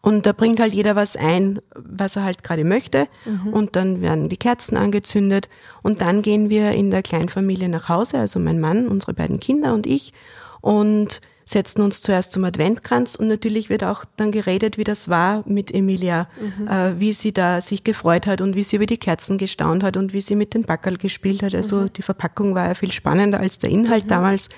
Und 0.00 0.26
da 0.26 0.32
bringt 0.32 0.60
halt 0.60 0.72
jeder 0.72 0.96
was 0.96 1.16
ein, 1.16 1.60
was 1.74 2.16
er 2.16 2.24
halt 2.24 2.42
gerade 2.42 2.64
möchte. 2.64 3.06
Mhm. 3.24 3.52
Und 3.52 3.76
dann 3.76 4.00
werden 4.00 4.28
die 4.28 4.36
Kerzen 4.36 4.76
angezündet. 4.76 5.48
Und 5.82 6.00
dann 6.00 6.22
gehen 6.22 6.50
wir 6.50 6.72
in 6.72 6.90
der 6.90 7.02
Kleinfamilie 7.02 7.68
nach 7.68 7.88
Hause, 7.88 8.18
also 8.18 8.40
mein 8.40 8.60
Mann, 8.60 8.88
unsere 8.88 9.14
beiden 9.14 9.40
Kinder 9.40 9.72
und 9.74 9.86
ich. 9.86 10.12
Und 10.60 11.20
setzen 11.48 11.80
uns 11.80 12.02
zuerst 12.02 12.32
zum 12.32 12.44
Adventkranz 12.44 13.14
und 13.14 13.28
natürlich 13.28 13.70
wird 13.70 13.85
auch 13.85 14.04
dann 14.16 14.32
geredet, 14.32 14.78
wie 14.78 14.85
das 14.85 15.09
war 15.09 15.44
mit 15.46 15.72
Emilia, 15.72 16.28
mhm. 16.40 16.66
äh, 16.66 17.00
wie 17.00 17.12
sie 17.12 17.32
da 17.32 17.61
sich 17.61 17.85
gefreut 17.85 18.26
hat 18.26 18.40
und 18.40 18.56
wie 18.56 18.64
sie 18.64 18.76
über 18.76 18.87
die 18.87 18.98
Kerzen 18.98 19.38
gestaunt 19.38 19.85
hat 19.85 19.96
und 19.96 20.12
wie 20.12 20.20
sie 20.20 20.35
mit 20.35 20.54
den 20.54 20.64
Backerl 20.64 20.96
gespielt 20.98 21.44
hat. 21.44 21.54
Also 21.54 21.82
mhm. 21.82 21.92
die 21.92 22.02
Verpackung 22.02 22.56
war 22.56 22.66
ja 22.66 22.74
viel 22.74 22.90
spannender 22.90 23.38
als 23.38 23.61
der 23.61 23.70
Inhalt 23.70 24.04
mhm. 24.04 24.09
damals. 24.09 24.48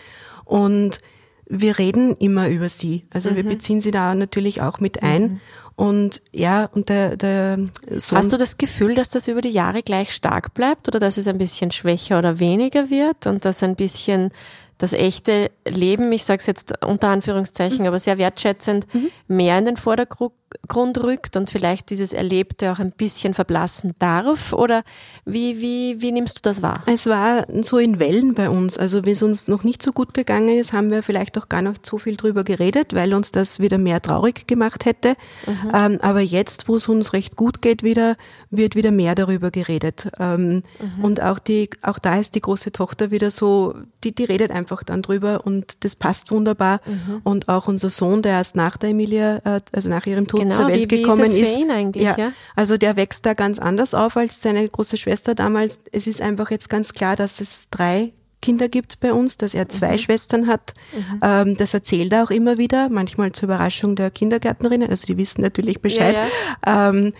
Und 0.46 1.00
wir 1.46 1.78
reden 1.78 2.16
immer 2.16 2.48
über 2.48 2.70
sie. 2.70 3.04
Also 3.10 3.36
wir 3.36 3.44
mhm. 3.44 3.50
beziehen 3.50 3.80
sie 3.82 3.90
da 3.90 4.14
natürlich 4.14 4.62
auch 4.62 4.80
mit 4.80 5.02
ein. 5.02 5.22
Mhm. 5.22 5.40
Und 5.76 6.22
ja, 6.32 6.64
und 6.72 6.88
der, 6.88 7.16
der 7.16 7.58
Sohn 7.98 8.18
Hast 8.18 8.32
du 8.32 8.38
das 8.38 8.56
Gefühl, 8.56 8.94
dass 8.94 9.10
das 9.10 9.28
über 9.28 9.42
die 9.42 9.50
Jahre 9.50 9.82
gleich 9.82 10.12
stark 10.12 10.54
bleibt 10.54 10.88
oder 10.88 10.98
dass 10.98 11.18
es 11.18 11.28
ein 11.28 11.38
bisschen 11.38 11.70
schwächer 11.70 12.18
oder 12.18 12.40
weniger 12.40 12.90
wird 12.90 13.26
und 13.26 13.44
dass 13.44 13.62
ein 13.62 13.76
bisschen 13.76 14.32
das 14.78 14.92
echte 14.92 15.50
Leben, 15.66 16.10
ich 16.12 16.24
sage 16.24 16.38
es 16.38 16.46
jetzt 16.46 16.84
unter 16.84 17.08
Anführungszeichen, 17.08 17.80
mhm. 17.80 17.88
aber 17.88 17.98
sehr 17.98 18.16
wertschätzend, 18.16 18.92
mhm. 18.94 19.10
mehr 19.26 19.58
in 19.58 19.64
den 19.64 19.76
Vordergrund 19.76 20.32
rückt 20.74 21.36
und 21.36 21.50
vielleicht 21.50 21.90
dieses 21.90 22.12
Erlebte 22.12 22.72
auch 22.72 22.78
ein 22.78 22.92
bisschen 22.92 23.34
verblassen 23.34 23.94
darf? 23.98 24.52
Oder 24.52 24.82
wie, 25.24 25.60
wie, 25.60 26.00
wie 26.00 26.12
nimmst 26.12 26.38
du 26.38 26.40
das 26.42 26.62
wahr? 26.62 26.82
Es 26.86 27.06
war 27.06 27.46
so 27.62 27.78
in 27.78 27.98
Wellen 27.98 28.34
bei 28.34 28.48
uns. 28.48 28.78
Also 28.78 29.04
wie 29.04 29.10
es 29.10 29.22
uns 29.22 29.48
noch 29.48 29.64
nicht 29.64 29.82
so 29.82 29.92
gut 29.92 30.14
gegangen 30.14 30.58
ist, 30.58 30.72
haben 30.72 30.90
wir 30.90 31.02
vielleicht 31.02 31.36
auch 31.38 31.48
gar 31.48 31.62
nicht 31.62 31.84
so 31.84 31.98
viel 31.98 32.16
drüber 32.16 32.44
geredet, 32.44 32.94
weil 32.94 33.14
uns 33.14 33.32
das 33.32 33.60
wieder 33.60 33.78
mehr 33.78 34.00
traurig 34.00 34.46
gemacht 34.46 34.84
hätte. 34.84 35.16
Mhm. 35.46 35.70
Ähm, 35.74 35.98
aber 36.00 36.20
jetzt, 36.20 36.68
wo 36.68 36.76
es 36.76 36.88
uns 36.88 37.12
recht 37.12 37.36
gut 37.36 37.62
geht, 37.62 37.82
wieder, 37.82 38.16
wird 38.50 38.74
wieder 38.76 38.90
mehr 38.90 39.14
darüber 39.14 39.50
geredet. 39.50 40.08
Ähm, 40.18 40.62
mhm. 40.80 41.04
Und 41.04 41.22
auch 41.22 41.38
die, 41.38 41.68
auch 41.82 41.98
da 41.98 42.16
ist 42.16 42.34
die 42.34 42.40
große 42.40 42.72
Tochter 42.72 43.10
wieder 43.10 43.30
so, 43.30 43.74
die, 44.04 44.14
die 44.14 44.24
redet 44.24 44.50
einfach 44.50 44.68
einfach 44.68 44.84
dann 44.84 45.02
drüber 45.02 45.46
und 45.46 45.84
das 45.84 45.96
passt 45.96 46.30
wunderbar. 46.30 46.80
Mhm. 46.86 47.20
Und 47.24 47.48
auch 47.48 47.68
unser 47.68 47.90
Sohn, 47.90 48.22
der 48.22 48.32
erst 48.32 48.54
nach 48.54 48.76
der 48.76 48.90
Emilia, 48.90 49.38
äh, 49.44 49.60
also 49.72 49.88
nach 49.88 50.06
ihrem 50.06 50.26
Tod 50.26 50.37
genau, 50.38 50.54
zur 50.54 50.68
Welt 50.68 50.90
wie, 50.90 51.02
gekommen 51.02 51.32
wie 51.32 51.40
ist. 51.40 51.52
Für 51.54 51.60
ihn 51.60 51.70
eigentlich, 51.70 52.04
ja, 52.04 52.16
ja, 52.18 52.32
Also 52.56 52.76
der 52.76 52.96
wächst 52.96 53.26
da 53.26 53.34
ganz 53.34 53.58
anders 53.58 53.94
auf 53.94 54.16
als 54.16 54.40
seine 54.42 54.68
große 54.68 54.96
Schwester 54.96 55.34
damals. 55.34 55.80
Es 55.92 56.06
ist 56.06 56.20
einfach 56.20 56.50
jetzt 56.50 56.68
ganz 56.68 56.92
klar, 56.92 57.16
dass 57.16 57.40
es 57.40 57.68
drei 57.70 58.12
Kinder 58.40 58.68
gibt 58.68 59.00
bei 59.00 59.12
uns, 59.12 59.36
dass 59.36 59.54
er 59.54 59.68
zwei 59.68 59.92
mhm. 59.92 59.98
Schwestern 59.98 60.46
hat. 60.46 60.74
Mhm. 60.92 61.20
Ähm, 61.22 61.56
das 61.56 61.74
erzählt 61.74 62.12
er 62.12 62.24
auch 62.24 62.30
immer 62.30 62.58
wieder, 62.58 62.88
manchmal 62.88 63.32
zur 63.32 63.48
Überraschung 63.48 63.96
der 63.96 64.10
Kindergärtnerinnen. 64.10 64.88
Also 64.88 65.06
die 65.06 65.16
wissen 65.16 65.42
natürlich 65.42 65.80
Bescheid. 65.80 66.14
Ja, 66.14 66.26
ja. 66.66 66.90
Ähm, 66.90 67.12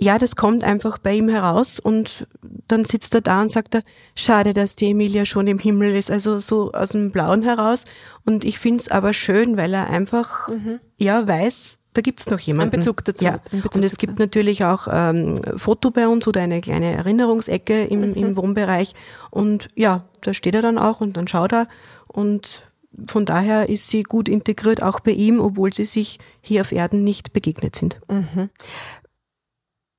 ja, 0.00 0.18
das 0.18 0.36
kommt 0.36 0.62
einfach 0.62 0.98
bei 0.98 1.14
ihm 1.14 1.28
heraus 1.28 1.80
und 1.80 2.28
dann 2.68 2.84
sitzt 2.84 3.14
er 3.14 3.20
da 3.20 3.42
und 3.42 3.50
sagt 3.50 3.74
er, 3.74 3.82
schade, 4.14 4.52
dass 4.52 4.76
die 4.76 4.90
Emilia 4.90 5.24
schon 5.24 5.48
im 5.48 5.58
Himmel 5.58 5.96
ist, 5.96 6.10
also 6.10 6.38
so 6.38 6.70
aus 6.72 6.90
dem 6.90 7.10
Blauen 7.10 7.42
heraus. 7.42 7.84
Und 8.24 8.44
ich 8.44 8.60
finde 8.60 8.82
es 8.82 8.88
aber 8.88 9.12
schön, 9.12 9.56
weil 9.56 9.74
er 9.74 9.90
einfach, 9.90 10.48
mhm. 10.48 10.78
ja, 10.98 11.26
weiß, 11.26 11.80
da 11.94 12.00
gibt's 12.00 12.28
noch 12.30 12.38
jemanden. 12.38 12.74
Ein 12.74 12.78
Bezug 12.78 13.04
dazu. 13.04 13.24
Ja. 13.24 13.40
Bezug 13.50 13.74
und 13.74 13.84
es 13.84 13.92
dazu. 13.92 14.06
gibt 14.06 14.18
natürlich 14.18 14.64
auch 14.64 14.88
ähm, 14.90 15.40
Foto 15.56 15.90
bei 15.90 16.06
uns 16.06 16.28
oder 16.28 16.40
eine 16.40 16.60
kleine 16.60 16.92
Erinnerungsecke 16.92 17.84
im, 17.84 18.10
mhm. 18.10 18.14
im 18.14 18.36
Wohnbereich. 18.36 18.94
Und 19.30 19.68
ja, 19.74 20.04
da 20.20 20.34
steht 20.34 20.54
er 20.54 20.62
dann 20.62 20.78
auch 20.78 21.00
und 21.00 21.16
dann 21.16 21.28
schaut 21.28 21.52
er 21.52 21.68
und 22.06 22.68
von 23.06 23.24
daher 23.24 23.68
ist 23.68 23.88
sie 23.88 24.02
gut 24.02 24.28
integriert, 24.28 24.82
auch 24.82 25.00
bei 25.00 25.12
ihm, 25.12 25.40
obwohl 25.40 25.72
sie 25.72 25.84
sich 25.84 26.18
hier 26.40 26.62
auf 26.62 26.72
Erden 26.72 27.04
nicht 27.04 27.32
begegnet 27.32 27.76
sind. 27.76 28.00
Mhm. 28.08 28.50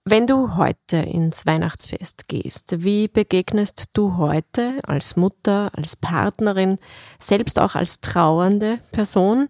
Wenn 0.06 0.25
du 0.25 0.56
heute 0.56 0.97
ins 0.97 1.45
Weihnachtsfest 1.45 2.28
gehst, 2.28 2.84
wie 2.84 3.08
begegnest 3.08 3.89
du 3.93 4.17
heute 4.17 4.80
als 4.84 5.15
Mutter, 5.15 5.69
als 5.75 5.95
Partnerin, 5.95 6.80
selbst 7.19 7.60
auch 7.60 7.75
als 7.75 8.02
trauernde 8.02 8.80
Person, 8.91 9.49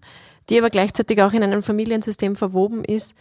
die 0.49 0.57
aber 0.57 0.69
gleichzeitig 0.69 1.21
auch 1.21 1.33
in 1.33 1.43
einem 1.43 1.63
Familiensystem 1.63 2.35
verwoben 2.35 2.83
ist, 2.83 3.15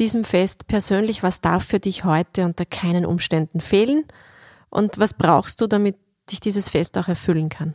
diesem 0.00 0.24
Fest 0.24 0.66
persönlich, 0.66 1.22
was 1.22 1.40
darf 1.40 1.64
für 1.64 1.78
dich 1.78 2.04
heute 2.04 2.44
unter 2.44 2.64
keinen 2.64 3.06
Umständen 3.06 3.60
fehlen 3.60 4.04
und 4.70 4.98
was 4.98 5.14
brauchst 5.14 5.60
du, 5.60 5.66
damit 5.66 5.96
dich 6.30 6.40
dieses 6.40 6.68
Fest 6.68 6.96
auch 6.98 7.08
erfüllen 7.08 7.48
kann? 7.48 7.74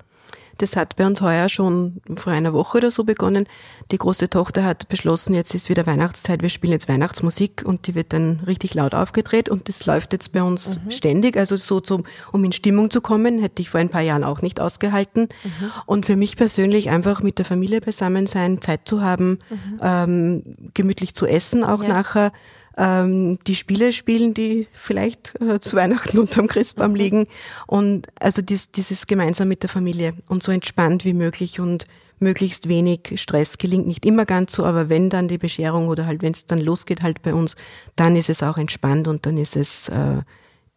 Das 0.58 0.76
hat 0.76 0.96
bei 0.96 1.06
uns 1.06 1.22
heuer 1.22 1.50
schon 1.50 2.02
vor 2.16 2.34
einer 2.34 2.54
Woche 2.54 2.78
oder 2.78 2.92
so 2.92 3.04
begonnen. 3.04 3.48
Die 3.92 3.98
große 3.98 4.30
Tochter 4.30 4.64
hat 4.64 4.90
beschlossen, 4.90 5.34
jetzt 5.34 5.54
ist 5.54 5.70
wieder 5.70 5.86
Weihnachtszeit, 5.86 6.42
wir 6.42 6.50
spielen 6.50 6.74
jetzt 6.74 6.90
Weihnachtsmusik 6.90 7.64
und 7.66 7.88
die 7.88 7.96
wird 7.96 8.14
dann 8.14 8.42
richtig 8.48 8.74
laut 8.74 8.94
aufgedreht 8.94 9.50
und 9.50 9.70
das 9.70 9.86
läuft 9.86 10.14
jetzt 10.14 10.32
bei 10.32 10.42
uns 10.42 10.80
mhm. 10.80 10.92
ständig. 10.92 11.38
Also 11.38 11.58
so 11.58 11.80
zum, 11.80 12.04
um 12.32 12.44
in 12.44 12.52
Stimmung 12.52 12.90
zu 12.90 13.02
kommen, 13.02 13.40
hätte 13.40 13.62
ich 13.62 13.70
vor 13.70 13.80
ein 13.80 13.90
paar 13.90 14.02
Jahren 14.02 14.24
auch 14.24 14.42
nicht 14.42 14.60
ausgehalten. 14.60 15.30
Mhm. 15.44 15.72
Und 15.86 16.06
für 16.06 16.16
mich 16.16 16.36
persönlich 16.36 16.90
einfach 16.90 17.22
mit 17.22 17.38
der 17.38 17.46
Familie 17.46 17.82
beisammen 17.82 18.28
sein, 18.28 18.62
Zeit 18.62 18.82
zu 18.86 19.02
haben, 19.02 19.40
mhm. 19.50 19.78
ähm, 19.82 20.44
gemütlich 20.74 21.14
zu 21.14 21.26
essen 21.26 21.64
auch 21.64 21.84
ja. 21.84 21.90
nachher 21.90 22.32
ähm, 22.78 23.40
die 23.48 23.56
Spiele 23.56 23.92
spielen, 23.92 24.34
die 24.34 24.68
vielleicht 24.72 25.34
äh, 25.42 25.60
zu 25.60 25.76
Weihnachten 25.76 26.20
unterm 26.20 26.48
Christbaum 26.48 26.96
liegen. 26.96 27.28
Und 27.66 28.08
also 28.20 28.42
dies, 28.42 28.72
dieses 28.72 29.08
gemeinsam 29.08 29.48
mit 29.48 29.64
der 29.64 29.70
Familie 29.70 30.14
und 30.28 30.44
so 30.44 30.52
entspannt 30.52 31.04
wie 31.04 31.14
möglich 31.14 31.60
und 31.60 31.86
möglichst 32.20 32.68
wenig 32.68 33.14
Stress 33.16 33.58
gelingt 33.58 33.88
nicht 33.88 34.06
immer 34.06 34.26
ganz 34.26 34.54
so, 34.54 34.66
aber 34.66 34.90
wenn 34.90 35.10
dann 35.10 35.28
die 35.28 35.38
Bescherung 35.38 35.88
oder 35.88 36.08
halt 36.08 36.22
wenn 36.22 36.34
es 36.34 36.46
dann 36.46 36.60
losgeht 36.60 37.04
halt 37.04 37.22
bei 37.22 37.34
uns, 37.34 37.56
dann 37.96 38.16
ist 38.16 38.30
es 38.30 38.42
auch 38.42 38.58
entspannt 38.58 39.08
und 39.08 39.26
dann 39.26 39.38
ist 39.38 39.56
es 39.56 39.90
äh, 39.90 40.22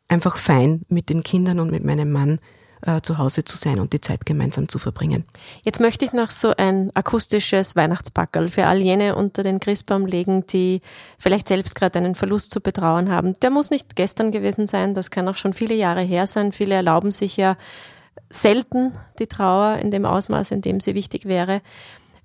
einfach 0.08 0.36
fein 0.36 0.82
mit 0.88 1.08
den 1.08 1.22
Kindern 1.22 1.60
und 1.60 1.70
mit 1.70 1.84
meinem 1.84 2.10
Mann 2.12 2.40
äh, 2.86 3.00
zu 3.00 3.18
Hause 3.18 3.44
zu 3.44 3.56
sein 3.56 3.80
und 3.80 3.92
die 3.92 4.00
Zeit 4.00 4.26
gemeinsam 4.26 4.68
zu 4.68 4.78
verbringen. 4.78 5.24
Jetzt 5.64 5.80
möchte 5.80 6.04
ich 6.04 6.12
noch 6.12 6.30
so 6.30 6.52
ein 6.56 6.90
akustisches 6.94 7.76
Weihnachtspackerl 7.76 8.48
für 8.48 8.66
all 8.66 8.78
jene 8.78 9.16
unter 9.16 9.42
den 9.42 9.60
Christbaum 9.60 10.06
legen, 10.06 10.46
die 10.46 10.80
vielleicht 11.18 11.48
selbst 11.48 11.74
gerade 11.74 11.98
einen 11.98 12.14
Verlust 12.14 12.50
zu 12.50 12.60
betrauern 12.60 13.10
haben. 13.10 13.34
Der 13.40 13.50
muss 13.50 13.70
nicht 13.70 13.96
gestern 13.96 14.30
gewesen 14.32 14.66
sein, 14.66 14.94
das 14.94 15.10
kann 15.10 15.28
auch 15.28 15.36
schon 15.36 15.52
viele 15.52 15.74
Jahre 15.74 16.02
her 16.02 16.26
sein. 16.26 16.52
Viele 16.52 16.74
erlauben 16.74 17.12
sich 17.12 17.36
ja 17.36 17.56
selten 18.28 18.92
die 19.18 19.26
Trauer 19.26 19.76
in 19.78 19.90
dem 19.90 20.06
Ausmaß, 20.06 20.52
in 20.52 20.62
dem 20.62 20.80
sie 20.80 20.94
wichtig 20.94 21.26
wäre. 21.26 21.62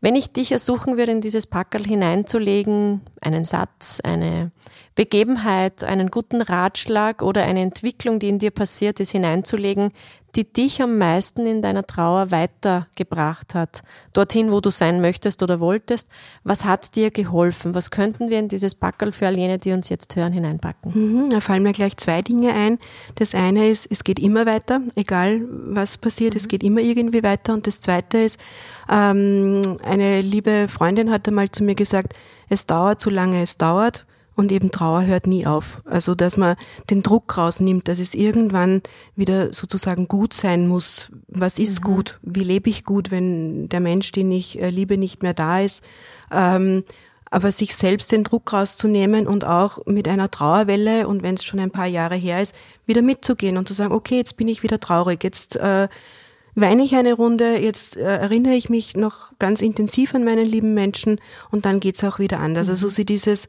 Wenn 0.01 0.15
ich 0.15 0.31
dich 0.31 0.51
ersuchen 0.51 0.97
würde, 0.97 1.13
in 1.13 1.21
dieses 1.21 1.47
Packerl 1.47 1.83
hineinzulegen, 1.83 3.01
einen 3.21 3.43
Satz, 3.43 3.99
eine 4.03 4.51
Begebenheit, 4.93 5.83
einen 5.83 6.11
guten 6.11 6.41
Ratschlag 6.41 7.21
oder 7.21 7.43
eine 7.43 7.61
Entwicklung, 7.61 8.19
die 8.19 8.29
in 8.29 8.39
dir 8.39 8.51
passiert 8.51 8.99
ist, 8.99 9.11
hineinzulegen, 9.11 9.91
die 10.35 10.51
dich 10.51 10.81
am 10.81 10.97
meisten 10.97 11.45
in 11.45 11.61
deiner 11.61 11.87
Trauer 11.87 12.31
weitergebracht 12.31 13.55
hat, 13.55 13.83
dorthin, 14.13 14.51
wo 14.51 14.59
du 14.59 14.69
sein 14.69 14.99
möchtest 14.99 15.41
oder 15.43 15.59
wolltest. 15.59 16.09
Was 16.43 16.65
hat 16.65 16.95
dir 16.95 17.11
geholfen? 17.11 17.73
Was 17.73 17.89
könnten 17.89 18.29
wir 18.29 18.39
in 18.39 18.49
dieses 18.49 18.75
Packerl 18.75 19.11
für 19.11 19.27
all 19.27 19.37
jene, 19.37 19.59
die 19.59 19.71
uns 19.71 19.89
jetzt 19.89 20.15
hören, 20.15 20.33
hineinpacken? 20.33 20.91
Mhm, 20.93 21.29
da 21.29 21.39
fallen 21.39 21.63
mir 21.63 21.71
gleich 21.71 21.95
zwei 21.97 22.21
Dinge 22.21 22.53
ein. 22.53 22.79
Das 23.15 23.33
eine 23.33 23.69
ist, 23.69 23.87
es 23.89 24.03
geht 24.03 24.19
immer 24.19 24.45
weiter, 24.45 24.81
egal 24.95 25.41
was 25.49 25.97
passiert, 25.97 26.33
mhm. 26.33 26.39
es 26.39 26.47
geht 26.47 26.63
immer 26.63 26.81
irgendwie 26.81 27.23
weiter. 27.23 27.53
Und 27.53 27.67
das 27.67 27.79
zweite 27.79 28.17
ist, 28.17 28.39
ähm, 28.89 29.77
eine 29.83 30.21
liebe 30.21 30.67
Freundin 30.67 31.11
hat 31.11 31.27
einmal 31.27 31.49
zu 31.49 31.63
mir 31.63 31.75
gesagt, 31.75 32.13
es 32.49 32.67
dauert, 32.67 32.99
so 32.99 33.09
lange 33.09 33.41
es 33.41 33.57
dauert 33.57 34.05
und 34.35 34.51
eben 34.51 34.71
Trauer 34.71 35.05
hört 35.05 35.27
nie 35.27 35.45
auf. 35.45 35.81
Also 35.85 36.13
dass 36.13 36.37
man 36.37 36.55
den 36.89 37.03
Druck 37.03 37.37
rausnimmt, 37.37 37.87
dass 37.87 37.99
es 37.99 38.13
irgendwann 38.13 38.81
wieder 39.15 39.53
sozusagen 39.53 40.07
gut 40.07 40.33
sein 40.33 40.67
muss. 40.67 41.11
Was 41.27 41.57
ist 41.57 41.81
mhm. 41.81 41.83
gut? 41.83 42.19
Wie 42.21 42.43
lebe 42.43 42.69
ich 42.69 42.83
gut, 42.83 43.11
wenn 43.11 43.69
der 43.69 43.79
Mensch, 43.79 44.11
den 44.11 44.31
ich 44.31 44.61
äh, 44.61 44.69
liebe, 44.69 44.97
nicht 44.97 45.23
mehr 45.23 45.33
da 45.33 45.61
ist? 45.61 45.83
Ähm, 46.31 46.83
aber 47.31 47.51
sich 47.51 47.75
selbst 47.75 48.11
den 48.11 48.23
Druck 48.23 48.53
rauszunehmen 48.53 49.27
und 49.27 49.45
auch 49.45 49.85
mit 49.85 50.07
einer 50.07 50.31
Trauerwelle 50.31 51.07
und 51.07 51.23
wenn 51.23 51.35
es 51.35 51.43
schon 51.43 51.59
ein 51.59 51.71
paar 51.71 51.87
Jahre 51.87 52.15
her 52.15 52.41
ist, 52.41 52.55
wieder 52.85 53.01
mitzugehen 53.01 53.57
und 53.57 53.67
zu 53.67 53.73
sagen, 53.73 53.93
okay, 53.93 54.17
jetzt 54.17 54.37
bin 54.37 54.47
ich 54.47 54.63
wieder 54.63 54.79
traurig, 54.79 55.23
jetzt 55.23 55.55
äh, 55.55 55.87
weine 56.53 56.83
ich 56.83 56.95
eine 56.95 57.13
Runde, 57.13 57.59
jetzt 57.59 57.97
äh, 57.97 58.03
erinnere 58.03 58.53
ich 58.53 58.69
mich 58.69 58.95
noch 58.95 59.33
ganz 59.39 59.61
intensiv 59.61 60.15
an 60.15 60.23
meinen 60.23 60.45
lieben 60.45 60.73
Menschen 60.73 61.19
und 61.51 61.65
dann 61.65 61.79
geht's 61.79 62.03
auch 62.03 62.19
wieder 62.19 62.39
anders. 62.39 62.69
Also 62.69 62.85
mhm. 62.85 62.89
Also 62.89 62.89
sie 62.95 63.05
dieses 63.05 63.47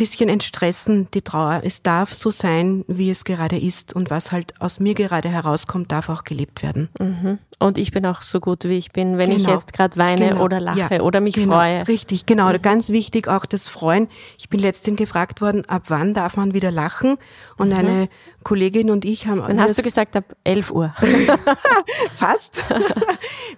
bisschen 0.00 0.30
entstressen, 0.30 1.08
die 1.12 1.20
Trauer. 1.20 1.60
Es 1.62 1.82
darf 1.82 2.14
so 2.14 2.30
sein, 2.30 2.86
wie 2.88 3.10
es 3.10 3.24
gerade 3.24 3.58
ist 3.58 3.94
und 3.94 4.08
was 4.08 4.32
halt 4.32 4.58
aus 4.58 4.80
mir 4.80 4.94
gerade 4.94 5.28
herauskommt, 5.28 5.92
darf 5.92 6.08
auch 6.08 6.24
gelebt 6.24 6.62
werden. 6.62 6.88
Mhm. 6.98 7.38
Und 7.58 7.76
ich 7.76 7.90
bin 7.90 8.06
auch 8.06 8.22
so 8.22 8.40
gut, 8.40 8.64
wie 8.64 8.78
ich 8.78 8.92
bin, 8.92 9.18
wenn 9.18 9.28
genau. 9.28 9.42
ich 9.42 9.46
jetzt 9.46 9.74
gerade 9.74 9.98
weine 9.98 10.30
genau. 10.30 10.42
oder 10.42 10.58
lache 10.58 10.94
ja. 10.94 11.00
oder 11.02 11.20
mich 11.20 11.34
genau. 11.34 11.56
freue. 11.56 11.86
Richtig, 11.86 12.24
genau. 12.24 12.50
Mhm. 12.50 12.62
Ganz 12.62 12.88
wichtig 12.88 13.28
auch 13.28 13.44
das 13.44 13.68
Freuen. 13.68 14.08
Ich 14.38 14.48
bin 14.48 14.58
letztens 14.58 14.96
gefragt 14.96 15.42
worden, 15.42 15.66
ab 15.66 15.82
wann 15.88 16.14
darf 16.14 16.38
man 16.38 16.54
wieder 16.54 16.70
lachen? 16.70 17.18
Und 17.58 17.68
mhm. 17.68 17.76
eine 17.76 18.08
Kollegin 18.42 18.90
und 18.90 19.04
ich 19.04 19.26
haben. 19.26 19.42
Dann 19.46 19.60
hast 19.60 19.76
du 19.76 19.82
gesagt, 19.82 20.16
ab 20.16 20.24
11 20.44 20.70
Uhr. 20.70 20.94
Fast. 22.14 22.64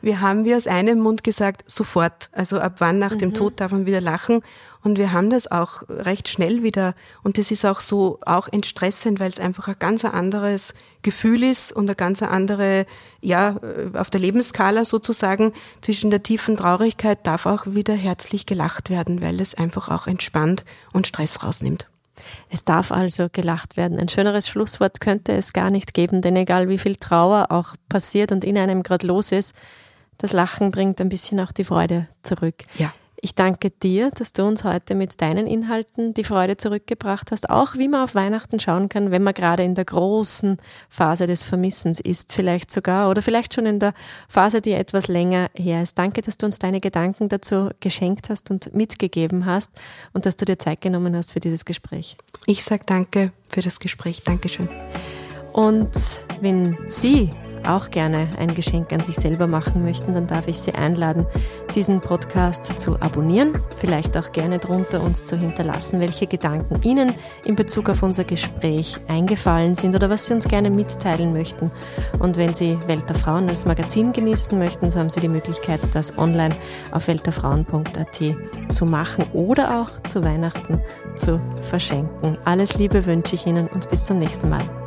wir 0.03 0.21
haben 0.21 0.45
wir 0.45 0.57
aus 0.57 0.67
einem 0.67 0.99
Mund 0.99 1.23
gesagt, 1.23 1.71
sofort. 1.71 2.29
Also 2.33 2.59
ab 2.59 2.77
wann 2.79 2.99
nach 2.99 3.15
dem 3.15 3.29
mhm. 3.29 3.35
Tod 3.35 3.61
darf 3.61 3.71
man 3.71 3.87
wieder 3.87 4.01
lachen? 4.01 4.43
Und 4.83 4.99
wir 4.99 5.13
haben 5.13 5.31
das 5.31 5.51
auch 5.51 5.83
recht 5.89 6.29
schnell 6.29 6.63
wieder. 6.63 6.95
Und 7.23 7.39
das 7.39 7.51
ist 7.51 7.65
auch 7.65 7.81
so, 7.81 8.19
auch 8.27 8.49
entstressend, 8.49 9.21
weil 9.21 9.31
es 9.31 9.39
einfach 9.39 9.69
ein 9.69 9.77
ganz 9.79 10.05
anderes 10.05 10.75
Gefühl 11.03 11.45
ist 11.45 11.73
und 11.73 11.85
eine 11.85 11.95
ganz 11.95 12.23
andere, 12.23 12.87
ja, 13.21 13.57
auf 13.95 14.11
der 14.11 14.21
Lebensskala 14.21 14.85
sozusagen 14.85 15.53
zwischen 15.81 16.11
der 16.11 16.23
tiefen 16.23 16.57
Traurigkeit 16.57 17.27
darf 17.27 17.47
auch 17.47 17.67
wieder 17.67 17.95
herzlich 17.95 18.47
gelacht 18.47 18.91
werden, 18.91 19.21
weil 19.21 19.41
es 19.41 19.55
einfach 19.55 19.89
auch 19.89 20.07
entspannt 20.07 20.65
und 20.93 21.07
Stress 21.07 21.43
rausnimmt. 21.45 21.89
Es 22.51 22.65
darf 22.65 22.93
also 22.93 23.29
gelacht 23.31 23.77
werden. 23.77 23.99
Ein 23.99 24.09
schöneres 24.09 24.49
Schlusswort 24.49 25.01
könnte 25.01 25.33
es 25.33 25.53
gar 25.53 25.71
nicht 25.71 25.95
geben, 25.95 26.23
denn 26.23 26.37
egal 26.37 26.69
wie 26.69 26.79
viel 26.79 26.97
Trauer 26.97 27.47
auch 27.51 27.75
passiert 27.89 28.33
und 28.33 28.45
in 28.45 28.59
einem 28.59 28.83
gerade 28.83 29.07
los 29.07 29.33
ist, 29.33 29.55
das 30.19 30.33
Lachen 30.33 30.71
bringt 30.71 31.01
ein 31.01 31.09
bisschen 31.09 31.41
auch 31.41 31.53
die 31.53 31.65
Freude 31.65 32.09
zurück. 32.23 32.55
Ja. 32.75 32.93
Ich 33.25 33.37
danke 33.37 33.71
dir, 33.71 34.11
dass 34.11 34.33
du 34.33 34.43
uns 34.43 34.65
heute 34.65 34.97
mit 34.97 35.21
deinen 35.23 35.47
Inhalten 35.47 36.13
die 36.13 36.25
Freude 36.25 36.57
zurückgebracht 36.57 37.31
hast, 37.31 37.51
auch 37.51 37.77
wie 37.77 37.87
man 37.87 38.03
auf 38.03 38.17
Weihnachten 38.17 38.59
schauen 38.59 38.89
kann, 38.89 39.13
wenn 39.13 39.23
man 39.23 39.33
gerade 39.33 39.63
in 39.63 39.77
der 39.77 39.85
großen 39.85 40.57
Phase 40.89 41.29
des 41.29 41.45
Vermissens 41.45 42.01
ist, 42.01 42.35
vielleicht 42.35 42.73
sogar 42.73 43.09
oder 43.09 43.23
vielleicht 43.23 43.55
schon 43.55 43.65
in 43.65 43.79
der 43.79 43.95
Phase, 44.29 44.61
die 44.61 44.73
etwas 44.73 45.07
länger 45.07 45.51
her 45.55 45.85
ist. 45.85 45.97
Danke, 46.01 46.21
dass 46.21 46.37
du 46.37 46.47
uns 46.47 46.59
deine 46.59 46.81
Gedanken 46.81 47.29
dazu 47.29 47.71
geschenkt 47.79 48.29
hast 48.29 48.51
und 48.51 48.75
mitgegeben 48.75 49.47
hast 49.47 49.71
und 50.13 50.27
dass 50.27 50.35
du 50.35 50.45
dir 50.45 50.59
Zeit 50.59 50.81
genommen 50.81 51.15
hast 51.15 51.33
für 51.33 51.41
dieses 51.41 51.65
Gespräch. 51.65 52.17
Ich 52.47 52.65
sage 52.65 52.83
danke 52.87 53.31
für 53.49 53.61
das 53.61 53.79
Gespräch. 53.79 54.25
Dankeschön. 54.25 54.69
Und 55.53 55.93
wenn 56.41 56.77
Sie 56.89 57.31
auch 57.67 57.91
gerne 57.91 58.29
ein 58.39 58.55
Geschenk 58.55 58.93
an 58.93 59.01
sich 59.01 59.17
selber 59.17 59.47
machen 59.47 59.85
möchten, 59.85 60.15
dann 60.15 60.27
darf 60.27 60.49
ich 60.49 60.59
Sie 60.59 60.75
einladen, 60.75 61.27
diesen 61.75 62.01
Podcast 62.01 62.79
zu 62.79 63.01
abonnieren, 63.01 63.61
vielleicht 63.77 64.17
auch 64.17 64.33
gerne 64.33 64.59
drunter 64.59 65.03
uns 65.03 65.25
zu 65.25 65.37
hinterlassen, 65.37 66.01
welche 66.01 66.27
Gedanken 66.27 66.81
Ihnen 66.83 67.15
in 67.45 67.57
Bezug 67.57 67.89
auf 67.89 68.03
unser 68.03 68.25
Gespräch 68.25 68.99
eingefallen 69.09 69.75
sind 69.75 69.95
oder 69.95 70.11
was 70.11 70.27
Sie 70.27 70.35
uns 70.35 70.49
gerne 70.49 70.71
mitteilen 70.71 71.33
möchten. 71.33 71.71
Und 72.19 72.37
wenn 72.37 72.55
Sie 72.55 72.79
Welt 72.87 73.09
der 73.09 73.17
Frauen 73.17 73.49
als 73.49 73.65
Magazin 73.65 74.13
genießen 74.13 74.59
möchten, 74.59 74.91
so 74.91 75.01
haben 75.01 75.11
Sie 75.11 75.21
die 75.21 75.29
Möglichkeit, 75.29 75.81
das 75.95 76.17
online 76.19 76.55
auf 76.91 77.09
welterfrauen.at 77.09 78.23
zu 78.69 78.87
machen 78.87 79.25
oder 79.33 79.81
auch 79.81 80.03
zu 80.03 80.23
Weihnachten 80.23 80.81
zu 81.17 81.41
verschenken. 81.63 82.37
Alles 82.45 82.79
Liebe 82.79 83.07
wünsche 83.07 83.35
ich 83.35 83.47
Ihnen 83.47 83.69
und 83.69 83.89
bis 83.91 84.05
zum 84.05 84.19
nächsten 84.19 84.49
Mal. 84.49 84.82